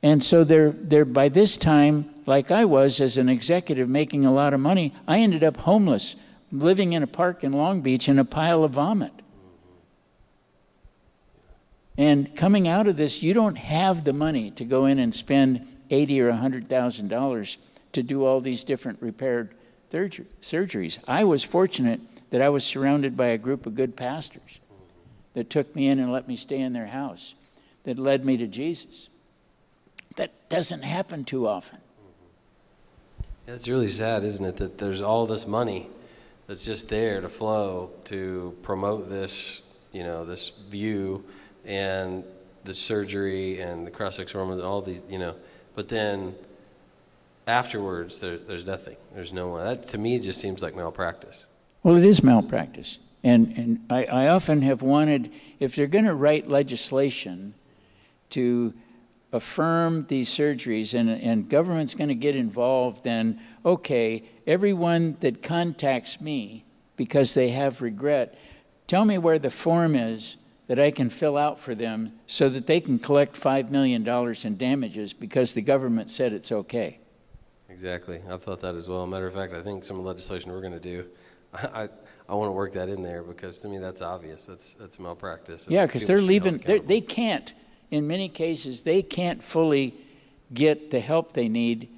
[0.00, 4.32] And so they're, they're by this time, like I was as an executive making a
[4.32, 6.14] lot of money, I ended up homeless,
[6.52, 9.12] living in a park in Long Beach in a pile of vomit.
[11.98, 15.66] And coming out of this, you don't have the money to go in and spend
[15.90, 17.58] eighty or hundred thousand dollars
[17.92, 19.52] to do all these different repaired
[19.90, 20.98] surgeries.
[21.06, 24.60] I was fortunate that I was surrounded by a group of good pastors
[25.34, 27.34] that took me in and let me stay in their house,
[27.84, 29.08] that led me to Jesus.
[30.16, 31.78] That doesn't happen too often.
[33.46, 35.88] Yeah, it's really sad, isn't it, that there's all this money
[36.46, 39.62] that's just there to flow to promote this,
[39.92, 41.24] you know, this view
[41.64, 42.24] and
[42.64, 45.34] the surgery and the cross-section and all these, you know,
[45.74, 46.34] but then
[47.46, 48.96] afterwards there, there's nothing.
[49.14, 49.64] There's no one.
[49.64, 51.46] That to me just seems like malpractice.
[51.82, 52.98] Well, it is malpractice.
[53.22, 57.54] And, and I, I often have wanted, if they're going to write legislation
[58.30, 58.72] to
[59.32, 66.20] affirm these surgeries and, and government's going to get involved, then okay, everyone that contacts
[66.20, 66.64] me
[66.96, 68.38] because they have regret,
[68.86, 70.36] tell me where the form is
[70.66, 74.56] that I can fill out for them so that they can collect $5 million in
[74.56, 76.99] damages because the government said it's okay.
[77.70, 78.20] Exactly.
[78.28, 79.06] I've thought that as well.
[79.06, 81.06] Matter of fact, I think some legislation we're going to do,
[81.54, 81.88] I, I,
[82.28, 84.46] I want to work that in there because to me that's obvious.
[84.46, 85.66] That's that's malpractice.
[85.68, 86.58] Yeah, because they're leaving.
[86.58, 87.52] They're, they can't.
[87.90, 89.96] In many cases, they can't fully
[90.54, 91.88] get the help they need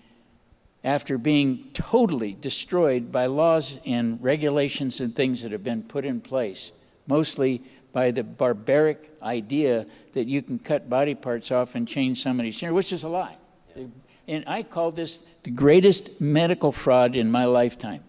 [0.84, 6.20] after being totally destroyed by laws and regulations and things that have been put in
[6.20, 6.72] place,
[7.06, 7.62] mostly
[7.92, 12.74] by the barbaric idea that you can cut body parts off and change somebody's gender,
[12.74, 13.36] which is a lie.
[14.33, 18.03] And I call this the greatest medical fraud in my lifetime.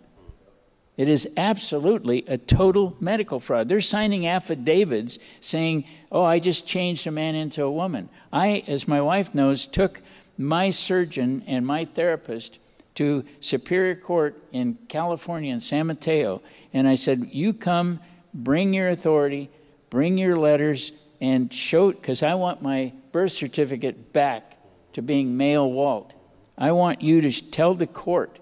[0.95, 3.67] It is absolutely a total medical fraud.
[3.67, 8.07] They're signing affidavits saying, oh, I just changed a man into a woman.
[8.31, 10.01] I, as my wife knows, took
[10.37, 12.57] my surgeon and my therapist
[12.95, 17.99] to Superior Court in California in San Mateo, and I said, You come,
[18.33, 19.49] bring your authority,
[19.89, 24.52] bring your letters, and show because I want my birth certificate back
[24.93, 26.13] to being male Walt.
[26.57, 28.39] I want you to tell the court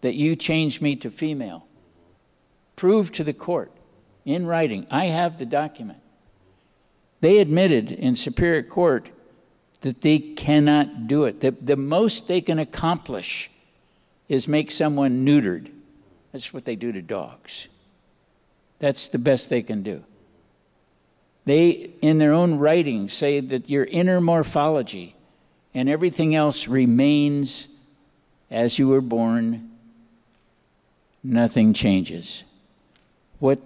[0.00, 1.66] that you changed me to female.
[2.76, 3.72] Prove to the court
[4.24, 4.86] in writing.
[4.90, 5.98] I have the document.
[7.20, 9.08] They admitted in Superior Court
[9.80, 11.40] that they cannot do it.
[11.40, 13.50] The, the most they can accomplish
[14.28, 15.70] is make someone neutered.
[16.32, 17.68] That's what they do to dogs.
[18.78, 20.02] That's the best they can do.
[21.44, 25.14] They, in their own writing, say that your inner morphology
[25.74, 27.68] and everything else remains
[28.50, 29.70] as you were born.
[31.22, 32.44] Nothing changes.
[33.40, 33.58] What,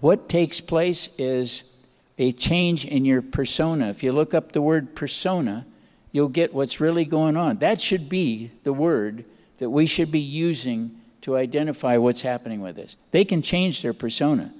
[0.00, 1.72] what takes place is
[2.18, 3.88] a change in your persona.
[3.88, 5.66] If you look up the word persona,
[6.12, 7.58] you'll get what's really going on.
[7.58, 9.24] That should be the word
[9.58, 12.96] that we should be using to identify what's happening with this.
[13.10, 14.52] They can change their persona.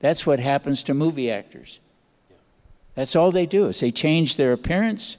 [0.00, 1.78] That's what happens to movie actors.
[2.94, 5.16] That's all they do is they change their appearance.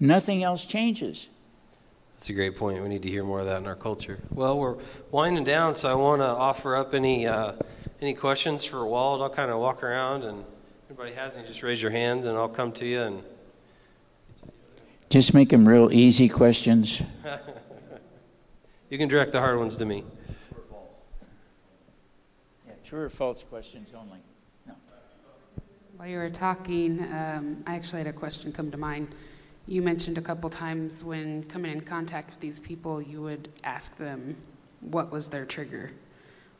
[0.00, 1.28] Nothing else changes.
[2.14, 2.82] That's a great point.
[2.82, 4.18] We need to hear more of that in our culture.
[4.30, 4.76] Well, we're
[5.10, 7.52] winding down, so I want to offer up any uh,
[8.00, 9.20] any questions for Walt.
[9.20, 12.36] I'll kind of walk around, and if anybody has any, just raise your hand, and
[12.36, 13.00] I'll come to you.
[13.02, 13.22] And
[15.10, 17.02] just make them real easy questions.
[18.90, 20.04] you can direct the hard ones to me.
[22.66, 24.18] Yeah, true or false questions only.
[25.96, 29.14] While you were talking, um, I actually had a question come to mind.
[29.66, 33.96] You mentioned a couple times when coming in contact with these people, you would ask
[33.96, 34.36] them
[34.80, 35.92] what was their trigger.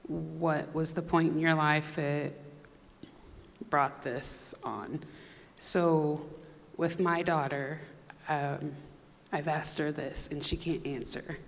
[0.07, 2.33] What was the point in your life that
[3.71, 5.01] brought this on?
[5.59, 6.25] So,
[6.77, 7.81] with my daughter,
[8.29, 8.73] um,
[9.33, 11.39] I've asked her this and she can't answer.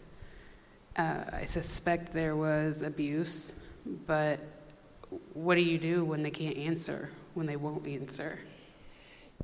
[0.97, 3.65] Uh, I suspect there was abuse,
[4.07, 4.41] but
[5.35, 7.11] what do you do when they can't answer?
[7.37, 8.39] when they won't answer.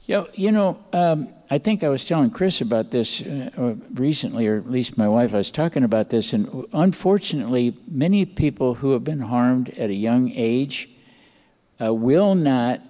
[0.06, 4.56] Yeah, you know, um, I think I was telling Chris about this uh, recently, or
[4.56, 5.32] at least my wife.
[5.32, 9.94] I was talking about this, and unfortunately, many people who have been harmed at a
[9.94, 10.90] young age
[11.80, 12.80] uh, will not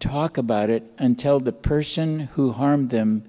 [0.00, 3.24] talk about it until the person who harmed them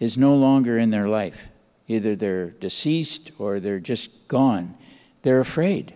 [0.00, 1.48] is no longer in their life.
[1.86, 4.74] Either they're deceased or they're just gone.
[5.22, 5.94] They're afraid.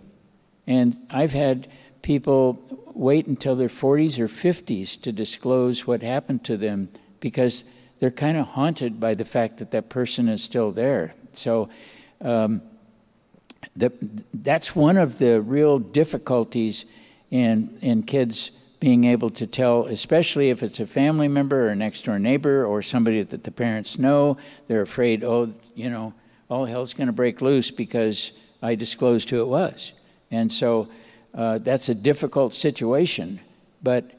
[0.67, 1.69] And I've had
[2.09, 2.59] people
[2.95, 6.89] wait until their 40s or 50s to disclose what happened to them
[7.21, 11.13] because they're kind of haunted by the fact that that person is still there.
[11.35, 11.69] So
[12.23, 12.63] um,
[13.77, 13.93] the,
[14.33, 16.87] that's one of the real difficulties
[17.31, 21.77] in, in kids being able to tell, especially if it's a family member or a
[21.77, 24.39] next door neighbor or somebody that the parents know.
[24.67, 26.15] They're afraid, oh, you know,
[26.49, 28.33] all hell's going to break loose because
[28.63, 29.93] I disclosed who it was.
[30.31, 30.89] And so
[31.35, 33.41] uh, that's a difficult situation.
[33.83, 34.13] But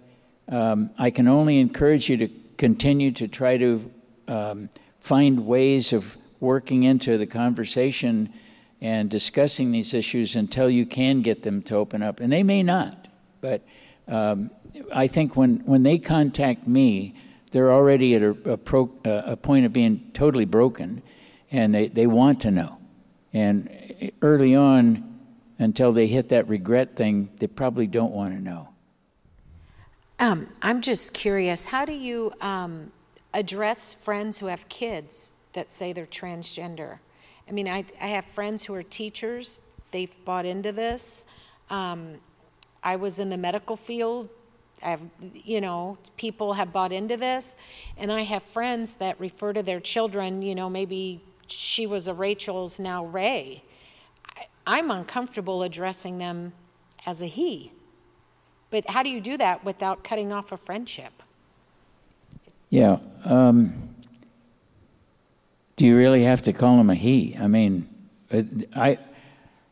[0.48, 3.92] um, I can only encourage you to continue to try to
[4.28, 8.34] um, find ways of working into the conversation
[8.82, 12.20] and discussing these issues until you can get them to open up.
[12.20, 13.08] And they may not,
[13.42, 13.62] but
[14.08, 14.52] um,
[14.94, 17.14] I think when, when they contact me,
[17.52, 21.02] they're already at a, a, pro, a, point of being totally broken
[21.52, 22.78] and they, they want to know.
[23.34, 25.09] And early on,
[25.60, 28.70] until they hit that regret thing, they probably don't want to know.
[30.18, 32.92] Um, I'm just curious how do you um,
[33.34, 37.00] address friends who have kids that say they're transgender?
[37.48, 41.26] I mean, I, I have friends who are teachers, they've bought into this.
[41.70, 42.16] Um,
[42.84, 44.30] I was in the medical field.
[44.84, 45.02] I have,
[45.34, 47.56] you know, people have bought into this.
[47.98, 52.14] And I have friends that refer to their children, you know, maybe she was a
[52.14, 53.64] Rachel's, now Ray.
[54.70, 56.54] I'm uncomfortable addressing them
[57.04, 57.72] as a he.
[58.70, 61.24] But how do you do that without cutting off a friendship?
[62.70, 63.00] Yeah.
[63.26, 63.96] Um,
[65.76, 67.36] do you really have to call him a he?
[67.36, 67.90] I mean,
[68.76, 69.00] I,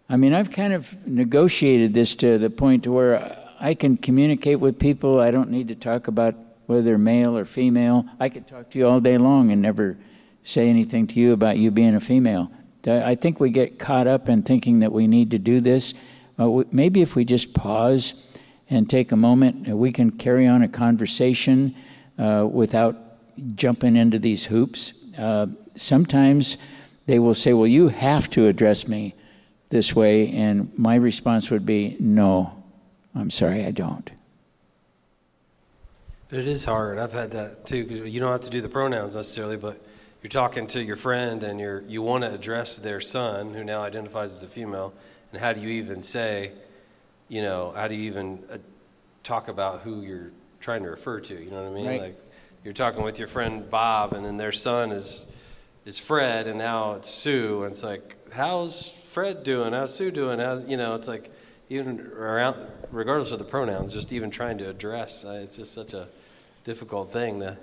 [0.10, 4.60] I mean, I've kind of negotiated this to the point to where I can communicate
[4.60, 5.20] with people.
[5.20, 6.34] I don't need to talk about
[6.66, 8.08] whether they're male or female.
[8.20, 9.96] I could talk to you all day long and never
[10.44, 12.50] say anything to you about you being a female.
[12.88, 15.94] I think we get caught up in thinking that we need to do this.
[16.40, 18.14] Uh, maybe if we just pause
[18.70, 21.76] and take a moment, uh, we can carry on a conversation
[22.18, 22.96] uh, without
[23.56, 24.94] jumping into these hoops.
[25.18, 26.58] Uh, sometimes
[27.06, 29.16] they will say, Well, you have to address me
[29.70, 30.30] this way.
[30.30, 32.64] And my response would be, No,
[33.16, 34.10] I'm sorry, I don't.
[36.30, 36.98] It is hard.
[36.98, 39.82] I've had that too, because you don't have to do the pronouns necessarily, but
[40.28, 43.82] you're talking to your friend and you're, you want to address their son, who now
[43.82, 44.94] identifies as a female,
[45.32, 46.52] and how do you even say,
[47.30, 48.58] you know, how do you even uh,
[49.24, 51.34] talk about who you're trying to refer to?
[51.34, 51.88] You know what I mean?
[51.88, 52.02] Right.
[52.02, 52.16] Like
[52.66, 55.34] you're talking with your friend Bob, and then their son is
[55.86, 59.72] is Fred, and now it's Sue, and it's like, how's Fred doing?
[59.72, 60.40] How's Sue doing?
[60.40, 61.32] How, you know, it's like
[61.70, 62.58] even around,
[62.92, 66.10] regardless of the pronouns, just even trying to address, uh, it's just such a
[66.66, 67.40] difficult thing.
[67.40, 67.58] To,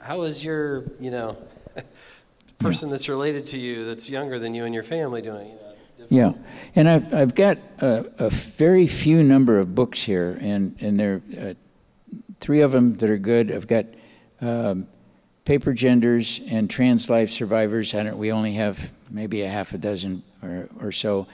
[0.00, 1.36] how is your, you know,
[2.58, 5.48] person that's related to you, that's younger than you and your family, doing?
[5.48, 6.32] You know, yeah,
[6.74, 11.22] and I've I've got a, a, very few number of books here, and and there
[11.38, 11.54] are uh,
[12.40, 13.52] three of them that are good.
[13.52, 13.86] I've got.
[14.40, 14.88] Um,
[15.44, 17.94] paper genders and trans life survivors.
[17.94, 21.26] I don't, we only have maybe a half a dozen or, or so.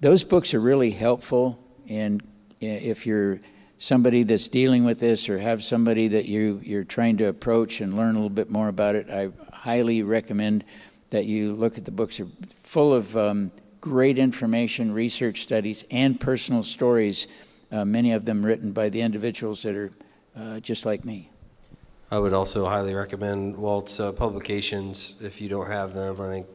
[0.00, 1.58] Those books are really helpful,
[1.88, 2.22] and
[2.60, 3.40] if you're
[3.82, 7.96] somebody that's dealing with this or have somebody that you, you're trying to approach and
[7.96, 10.62] learn a little bit more about it, I highly recommend
[11.10, 12.18] that you look at the books.
[12.18, 12.28] They're
[12.62, 17.26] full of um, great information, research studies, and personal stories,
[17.72, 19.90] uh, many of them written by the individuals that are
[20.36, 21.30] uh, just like me.
[22.08, 26.20] I would also highly recommend Walt's uh, publications if you don't have them.
[26.20, 26.46] I think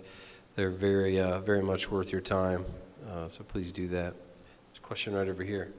[0.55, 2.63] they're very, uh, very much worth your time.
[3.05, 4.13] Uh, so please do that.
[4.13, 5.73] There's a question right over here.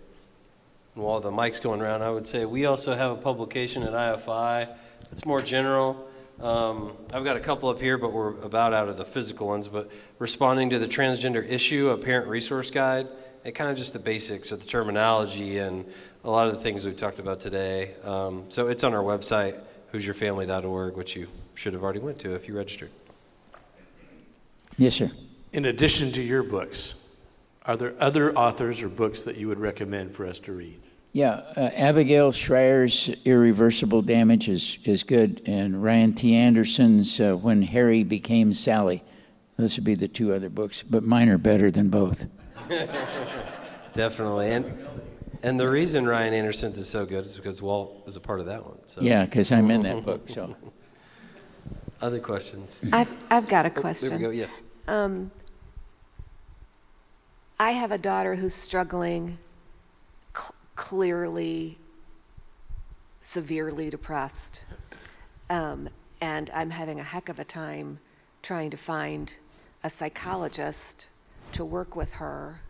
[0.99, 3.93] And while the mic's going around, I would say we also have a publication at
[3.93, 4.67] IFI.
[5.13, 6.09] It's more general.
[6.41, 9.69] Um, I've got a couple up here, but we're about out of the physical ones.
[9.69, 13.07] But responding to the transgender issue, a parent resource guide,
[13.45, 15.85] and kind of just the basics of the terminology and
[16.25, 17.95] a lot of the things we've talked about today.
[18.03, 19.55] Um, so it's on our website
[19.95, 22.91] hoosierfamily.org, which you should have already went to if you registered.
[24.77, 25.13] Yes, sir.
[25.53, 27.01] In addition to your books,
[27.65, 30.81] are there other authors or books that you would recommend for us to read?
[31.13, 36.35] Yeah, uh, Abigail Shrier's Irreversible Damage is, is good, and Ryan T.
[36.35, 39.03] Anderson's uh, When Harry Became Sally.
[39.57, 42.27] Those would be the two other books, but mine are better than both.
[43.93, 44.53] Definitely.
[44.53, 44.87] And
[45.43, 48.47] and the reason Ryan Anderson's is so good is because Walt was a part of
[48.47, 48.79] that one.
[48.87, 49.01] So.
[49.01, 50.29] Yeah, because I'm in that book.
[50.29, 50.57] So.
[52.01, 52.81] Other questions?
[52.93, 54.09] I've I've got a question.
[54.09, 54.41] Oh, there we go.
[54.43, 54.63] Yes.
[54.87, 55.31] Um,
[57.59, 59.39] I have a daughter who's struggling, cl-
[60.79, 61.77] clearly,
[63.21, 64.65] severely depressed,
[65.51, 65.89] um,
[66.21, 67.99] and I'm having a heck of a time
[68.43, 69.35] trying to find
[69.83, 71.11] a psychologist
[71.51, 72.61] to work with her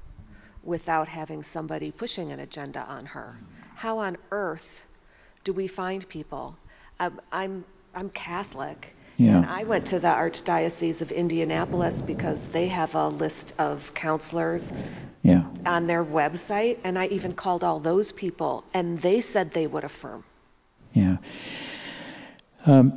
[0.63, 3.37] without having somebody pushing an agenda on her.
[3.77, 4.89] How on earth
[5.45, 6.57] do we find people?
[6.99, 8.97] I'm, I'm, I'm Catholic.
[9.19, 9.37] Yeah.
[9.37, 14.73] And I went to the Archdiocese of Indianapolis because they have a list of counselors
[15.23, 15.45] yeah.
[15.67, 19.85] On their website, and I even called all those people, and they said they would
[19.85, 20.25] affirm.
[20.93, 21.19] Yeah.
[22.67, 22.93] Um,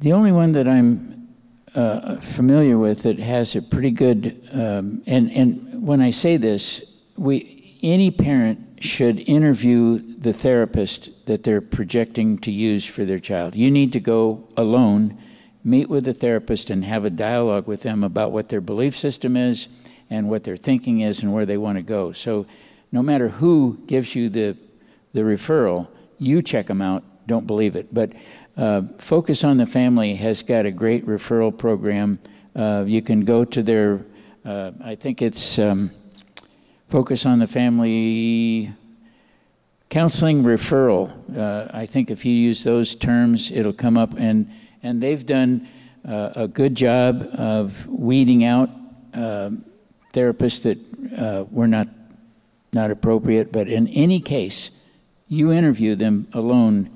[0.00, 1.28] the only one that I'm
[1.74, 6.84] uh, familiar with that has a pretty good, um, and, and when I say this,
[7.16, 13.54] we, any parent should interview the therapist that they're projecting to use for their child.
[13.54, 15.18] You need to go alone,
[15.64, 19.36] meet with the therapist, and have a dialogue with them about what their belief system
[19.36, 19.68] is
[20.12, 22.12] and what their thinking is and where they want to go.
[22.12, 22.46] So,
[22.92, 24.58] no matter who gives you the,
[25.14, 25.88] the referral,
[26.18, 27.02] you check them out.
[27.26, 27.94] Don't believe it.
[27.94, 28.12] But
[28.54, 32.18] uh, Focus on the Family has got a great referral program.
[32.54, 34.04] Uh, you can go to their,
[34.44, 35.90] uh, I think it's um,
[36.90, 38.70] Focus on the Family
[39.88, 41.08] counseling referral.
[41.34, 44.12] Uh, I think if you use those terms, it'll come up.
[44.18, 44.50] And,
[44.82, 45.66] and they've done
[46.06, 48.68] uh, a good job of weeding out
[49.14, 49.64] um,
[50.12, 50.78] therapists that
[51.18, 51.88] uh, were not,
[52.72, 53.52] not appropriate.
[53.52, 54.70] But in any case,
[55.28, 56.90] you interview them alone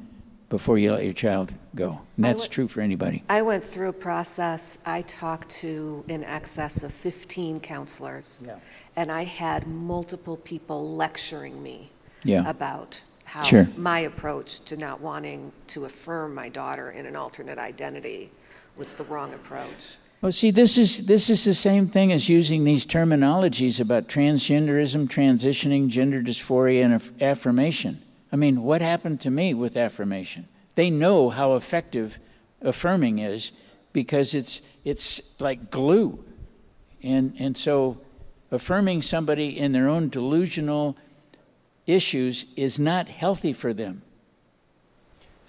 [0.48, 2.00] before you let your child go.
[2.16, 3.24] And that's went- true for anybody.
[3.28, 8.44] I went through a process, I talked to in excess of 15 counselors.
[8.46, 8.56] Yeah.
[8.94, 11.90] And I had multiple people lecturing me
[12.22, 12.48] Yeah.
[12.48, 13.68] about how Sure.
[13.76, 18.30] my approach to not wanting to affirm my daughter in an alternate identity
[18.76, 19.96] was the wrong approach.
[20.22, 25.08] Well, see, this is this is the same thing as using these terminologies about transgenderism,
[25.08, 28.02] transitioning, gender dysphoria, and aff- affirmation.
[28.32, 30.48] I mean, what happened to me with affirmation?
[30.74, 32.18] They know how effective
[32.62, 33.52] affirming is
[33.92, 36.24] because it's it's like glue,
[37.02, 37.98] and and so
[38.50, 40.96] affirming somebody in their own delusional
[41.86, 44.02] issues is not healthy for them.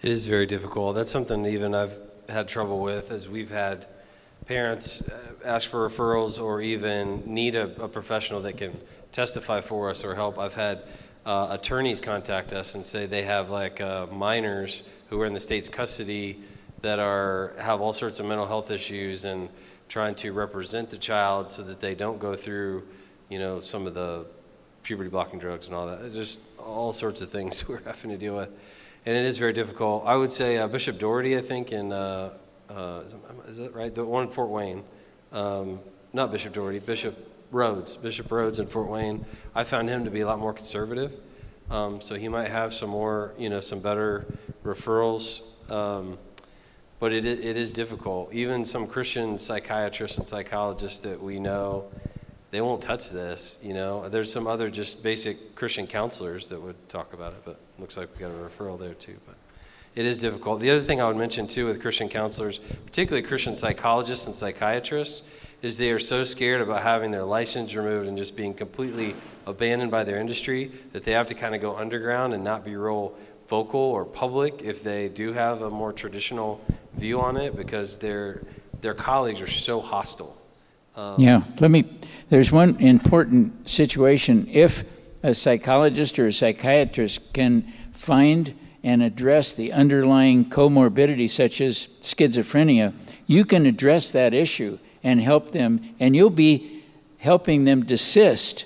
[0.01, 0.95] It is very difficult.
[0.95, 1.97] That's something even I've
[2.28, 3.88] had trouble with, as we've had
[4.48, 8.76] parents uh, ask for referrals or even need a, a professional that can
[9.12, 10.39] testify for us or help.
[10.39, 10.84] I've had
[11.26, 15.39] uh, attorneys contact us and say they have like uh, minors who are in the
[15.39, 16.39] state's custody
[16.82, 19.50] that are have all sorts of mental health issues and
[19.89, 22.84] trying to represent the child so that they don't go through,
[23.30, 24.26] you know, some of the
[24.84, 26.14] puberty blocking drugs and all that.
[26.14, 28.50] Just all sorts of things we're having to deal with,
[29.06, 30.06] and it is very difficult.
[30.06, 32.32] I would say uh, Bishop Doherty, I think, in uh,
[32.78, 33.01] uh,
[33.47, 33.93] is, that- right?
[33.93, 34.84] The one in Fort Wayne,
[35.32, 35.80] um,
[36.13, 37.15] not Bishop Doherty, Bishop
[37.51, 39.25] Rhoades, Bishop Rhoades in Fort Wayne.
[39.55, 41.11] I found him to be a lot more conservative,
[41.71, 44.25] um, so he might have some more, you know, some better
[44.63, 45.41] referrals.
[45.71, 46.17] Um,
[46.99, 48.34] but it, it is difficult.
[48.34, 51.86] Even some Christian psychiatrists and psychologists that we know,
[52.51, 53.59] they won't touch this.
[53.63, 57.59] You know, there's some other just basic Christian counselors that would talk about it, but
[57.78, 59.17] looks like we got a referral there too.
[59.28, 59.36] But
[59.95, 60.59] it is difficult.
[60.59, 65.45] The other thing I would mention too with Christian counselors, particularly Christian psychologists and psychiatrists,
[65.61, 69.15] is they are so scared about having their license removed and just being completely
[69.47, 72.75] abandoned by their industry that they have to kind of go underground and not be
[72.75, 73.15] real
[73.47, 76.63] vocal or public if they do have a more traditional
[76.95, 78.43] view on it because their
[78.81, 80.38] their colleagues are so hostile.
[80.95, 81.85] Um, Yeah, let me.
[82.29, 84.47] There's one important situation.
[84.51, 84.83] If
[85.23, 88.53] a psychologist or a psychiatrist can find
[88.84, 92.93] and address the underlying comorbidity, such as schizophrenia,
[93.25, 96.84] you can address that issue and help them, and you'll be
[97.19, 98.65] helping them desist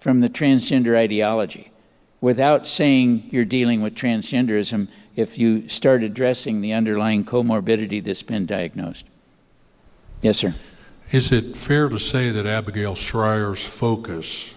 [0.00, 1.70] from the transgender ideology
[2.20, 8.46] without saying you're dealing with transgenderism if you start addressing the underlying comorbidity that's been
[8.46, 9.04] diagnosed.
[10.22, 10.54] Yes, sir.
[11.10, 14.52] Is it fair to say that Abigail Shrier's focus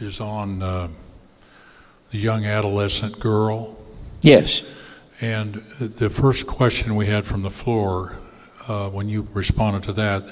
[0.00, 0.88] is on uh,
[2.10, 3.76] the young adolescent girl?
[4.20, 4.62] Yes.
[5.20, 8.16] And the first question we had from the floor,
[8.68, 10.24] uh, when you responded to that,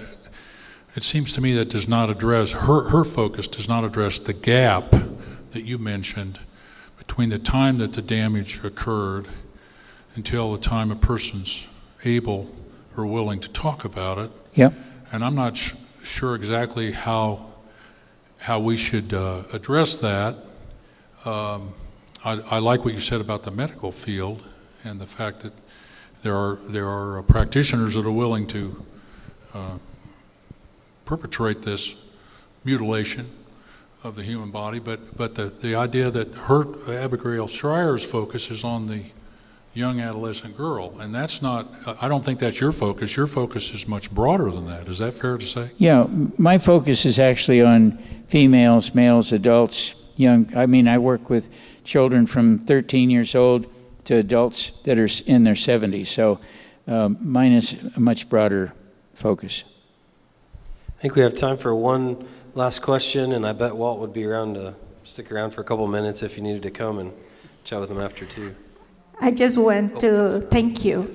[0.95, 4.33] it seems to me that does not address, her, her focus does not address the
[4.33, 4.91] gap
[5.53, 6.39] that you mentioned
[6.99, 9.29] between the time that the damage occurred
[10.15, 11.69] until the time a person's
[12.05, 12.51] able
[12.97, 14.31] or willing to talk about it.
[14.55, 14.73] Yep.
[15.13, 17.47] And I'm not sh- sure exactly how,
[18.39, 20.37] how we should uh, address that.
[21.25, 21.75] Um,
[22.27, 24.43] I, like what you said about the medical field
[24.83, 25.53] and the fact that
[26.25, 28.85] there are, there are practitioners that are willing to
[29.55, 29.79] uh,
[31.05, 32.05] perpetrate this
[32.65, 33.27] mutilation
[34.03, 38.65] of the human body, but, but the, the idea that her, Abigail Shrier's focus is
[38.65, 39.05] on the
[39.73, 41.69] young adolescent girl, and that's not,
[42.03, 43.17] I don't think that's your focus.
[43.17, 44.89] Your focus is much broader than that.
[44.89, 45.71] Is that fair to say?
[45.77, 46.09] Yeah,
[46.39, 50.53] my focus is actually on females, males, adults, young.
[50.57, 51.49] I mean, I work with
[51.87, 53.73] children from 13 years old
[54.05, 56.09] to adults that are in their 70s.
[56.09, 56.41] So
[56.87, 58.73] um, mine is a much broader
[59.15, 59.65] focus.
[60.99, 64.25] I think we have time for one last question, and I bet Walt would be
[64.25, 64.75] around to
[65.05, 67.13] stick around for a couple minutes if you needed to come and
[67.65, 68.55] chat with him after too.
[69.21, 71.13] I just want to thank you.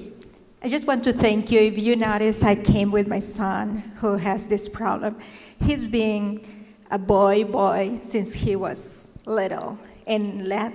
[0.64, 1.60] I just want to thank you.
[1.60, 5.18] If you notice, I came with my son who has this problem.
[5.60, 6.46] He's been
[6.90, 10.74] a boy, boy since he was little, let,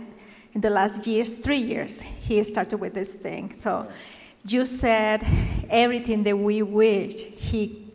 [0.52, 3.52] in the last years, three years, he started with this thing.
[3.52, 3.86] So
[4.46, 5.26] you said
[5.68, 7.86] everything that we wish he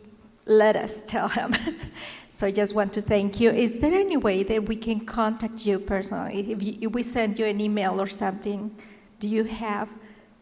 [0.44, 1.54] let us tell him.
[2.30, 3.50] so I just want to thank you.
[3.50, 6.52] Is there any way that we can contact you personally?
[6.52, 8.74] If, you, if we send you an email or something,
[9.20, 9.88] do you have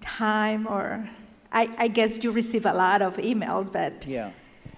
[0.00, 1.08] time or?
[1.52, 4.30] I, I guess you receive a lot of emails, but yeah.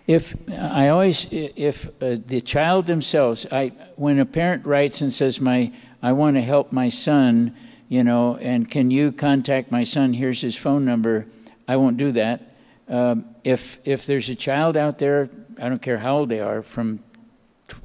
[0.06, 5.40] If I always, if uh, the child themselves, I when a parent writes and says,
[5.40, 5.70] "My,
[6.02, 7.54] I want to help my son,"
[7.88, 10.14] you know, and can you contact my son?
[10.14, 11.26] Here's his phone number.
[11.68, 12.54] I won't do that.
[12.88, 15.30] Um, if if there's a child out there,
[15.60, 17.00] I don't care how old they are, from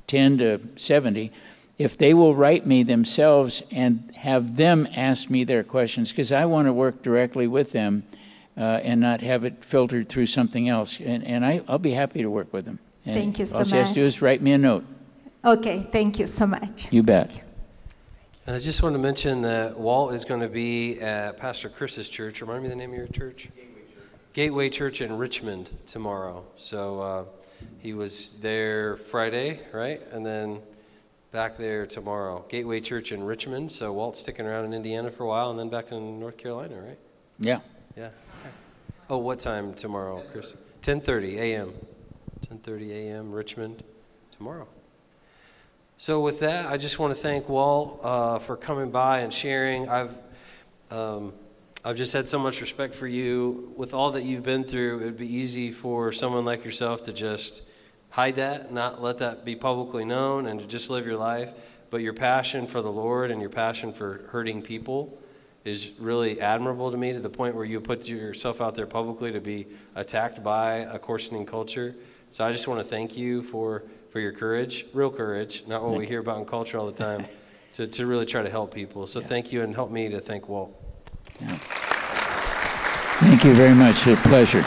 [0.08, 1.32] 10 to 70,
[1.78, 6.46] if they will write me themselves and have them ask me their questions, because I
[6.46, 8.04] want to work directly with them
[8.58, 11.00] uh, and not have it filtered through something else.
[11.00, 12.80] And, and I, I'll be happy to work with them.
[13.06, 13.74] And Thank you so all much.
[13.74, 14.86] All has to do is write me a note.
[15.46, 16.92] Okay, thank you so much.
[16.92, 17.47] You bet.
[18.48, 22.08] And I just want to mention that Walt is going to be at Pastor Chris's
[22.08, 22.40] church.
[22.40, 23.50] Remind me the name of your church?
[23.54, 26.46] Gateway Church, Gateway church in Richmond tomorrow.
[26.56, 27.26] So uh,
[27.80, 30.02] he was there Friday, right?
[30.14, 30.62] And then
[31.34, 32.46] back there tomorrow.
[32.48, 33.70] Gateway Church in Richmond.
[33.70, 36.80] So Walt's sticking around in Indiana for a while and then back to North Carolina,
[36.80, 37.00] right?
[37.40, 37.60] Yeah.
[37.98, 38.12] Yeah.
[39.10, 40.56] Oh, what time tomorrow, Chris?
[40.84, 41.74] 10:30 a.m.
[42.50, 43.34] 10:30 a.m.
[43.34, 43.84] Richmond
[44.32, 44.70] tomorrow.
[46.00, 49.90] So with that, I just want to thank Walt uh, for coming by and sharing.
[49.90, 50.16] I've
[50.92, 51.34] um,
[51.84, 53.74] I've just had so much respect for you.
[53.76, 57.14] With all that you've been through, it would be easy for someone like yourself to
[57.14, 57.68] just
[58.12, 61.52] hide that, not let that be publicly known, and to just live your life.
[61.90, 65.20] But your passion for the Lord and your passion for hurting people
[65.66, 69.32] is really admirable to me to the point where you put yourself out there publicly
[69.32, 71.96] to be attacked by a coarsening culture.
[72.30, 75.98] So I just want to thank you for, for your courage, real courage, not what
[75.98, 77.26] we hear about in culture all the time,
[77.74, 79.08] to, to really try to help people.
[79.08, 80.74] So thank you and help me to thank Walt.
[81.40, 81.58] Yeah.
[83.20, 84.06] Thank you very much.
[84.08, 84.66] A pleasure.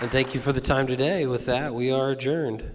[0.00, 1.26] And thank you for the time today.
[1.26, 2.70] With that, we are adjourned.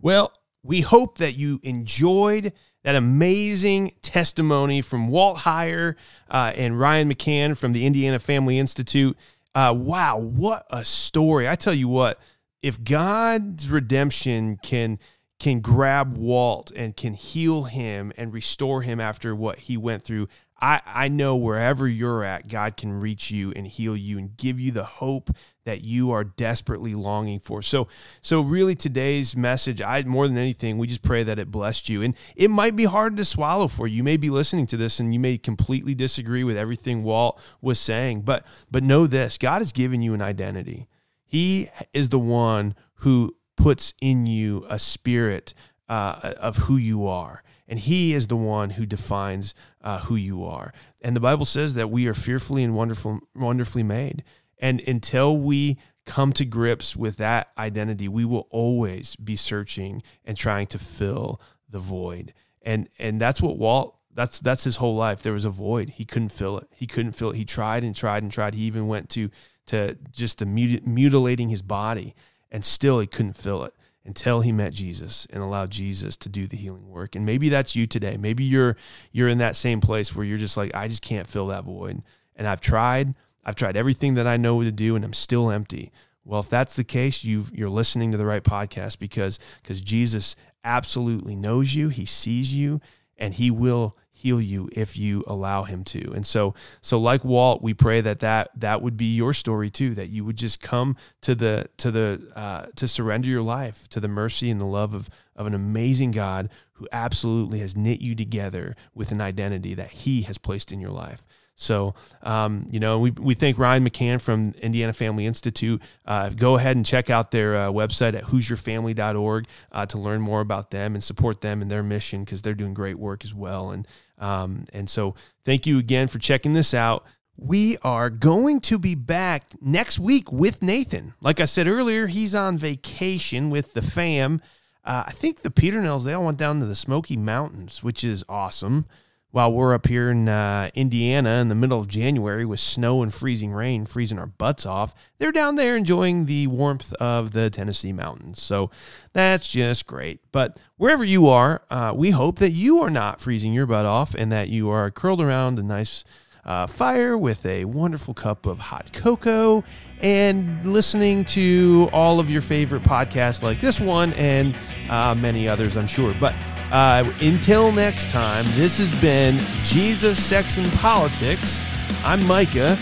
[0.00, 5.96] Well, we hope that you enjoyed that amazing testimony from Walt Heyer
[6.30, 9.16] uh, and Ryan McCann from the Indiana Family Institute.
[9.54, 11.48] Uh, wow, what a story!
[11.48, 12.18] I tell you what,
[12.62, 14.98] if God's redemption can
[15.38, 20.28] can grab Walt and can heal him and restore him after what he went through,
[20.60, 24.60] I, I know wherever you're at, God can reach you and heal you and give
[24.60, 25.30] you the hope
[25.64, 27.62] that you are desperately longing for.
[27.62, 27.88] So,
[28.20, 32.02] so really today's message, I more than anything, we just pray that it blessed you.
[32.02, 33.96] And it might be hard to swallow for you.
[33.96, 37.80] You may be listening to this and you may completely disagree with everything Walt was
[37.80, 40.86] saying, but but know this, God has given you an identity.
[41.30, 45.54] He is the one who puts in you a spirit
[45.88, 50.44] uh, of who you are and he is the one who defines uh, who you
[50.44, 50.74] are.
[51.02, 54.24] And the Bible says that we are fearfully and wonderful, wonderfully made.
[54.58, 60.36] And until we come to grips with that identity, we will always be searching and
[60.36, 62.34] trying to fill the void.
[62.60, 65.22] And and that's what Walt that's that's his whole life.
[65.22, 65.90] There was a void.
[65.90, 66.66] He couldn't fill it.
[66.74, 67.36] He couldn't fill it.
[67.36, 68.54] He tried and tried and tried.
[68.54, 69.30] He even went to
[69.70, 72.16] to just the mutilating his body,
[72.50, 73.72] and still he couldn't fill it
[74.04, 77.14] until he met Jesus and allowed Jesus to do the healing work.
[77.14, 78.16] And maybe that's you today.
[78.16, 78.76] Maybe you're
[79.12, 82.02] you're in that same place where you're just like I just can't fill that void.
[82.34, 83.14] And I've tried.
[83.44, 85.92] I've tried everything that I know to do and I'm still empty.
[86.24, 90.34] Well, if that's the case, you you're listening to the right podcast because because Jesus
[90.64, 92.80] absolutely knows you, he sees you,
[93.16, 96.12] and he will heal you if you allow him to.
[96.12, 99.94] And so so like Walt, we pray that that that would be your story too,
[99.94, 104.00] that you would just come to the to the uh, to surrender your life to
[104.00, 108.14] the mercy and the love of of an amazing God who absolutely has knit you
[108.14, 111.26] together with an identity that he has placed in your life.
[111.60, 115.82] So, um, you know, we, we thank Ryan McCann from Indiana Family Institute.
[116.06, 120.40] Uh, go ahead and check out their uh, website at hoosierfamily.org uh, to learn more
[120.40, 123.72] about them and support them in their mission because they're doing great work as well.
[123.72, 125.14] And, um, and so,
[125.44, 127.04] thank you again for checking this out.
[127.36, 131.12] We are going to be back next week with Nathan.
[131.20, 134.40] Like I said earlier, he's on vacation with the fam.
[134.82, 138.24] Uh, I think the Peternells, they all went down to the Smoky Mountains, which is
[138.30, 138.86] awesome
[139.30, 143.14] while we're up here in uh, Indiana in the middle of January with snow and
[143.14, 147.92] freezing rain, freezing our butts off, they're down there enjoying the warmth of the Tennessee
[147.92, 148.42] mountains.
[148.42, 148.70] So
[149.12, 150.20] that's just great.
[150.32, 154.14] But wherever you are, uh, we hope that you are not freezing your butt off
[154.14, 156.04] and that you are curled around a nice
[156.44, 159.62] uh, fire with a wonderful cup of hot cocoa
[160.00, 164.54] and listening to all of your favorite podcasts like this one and
[164.88, 166.14] uh, many others, I'm sure.
[166.20, 166.34] But
[166.70, 171.64] Uh, until next time, this has been Jesus, Sex, and Politics.
[172.04, 172.78] I'm Micah.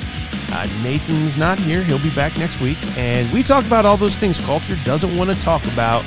[0.53, 1.83] Uh, Nathan's not here.
[1.83, 2.77] He'll be back next week.
[2.99, 6.05] And we talk about all those things culture doesn't want to talk about.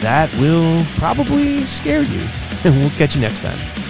[0.00, 2.26] That will probably scare you.
[2.64, 3.81] And we'll catch you next time.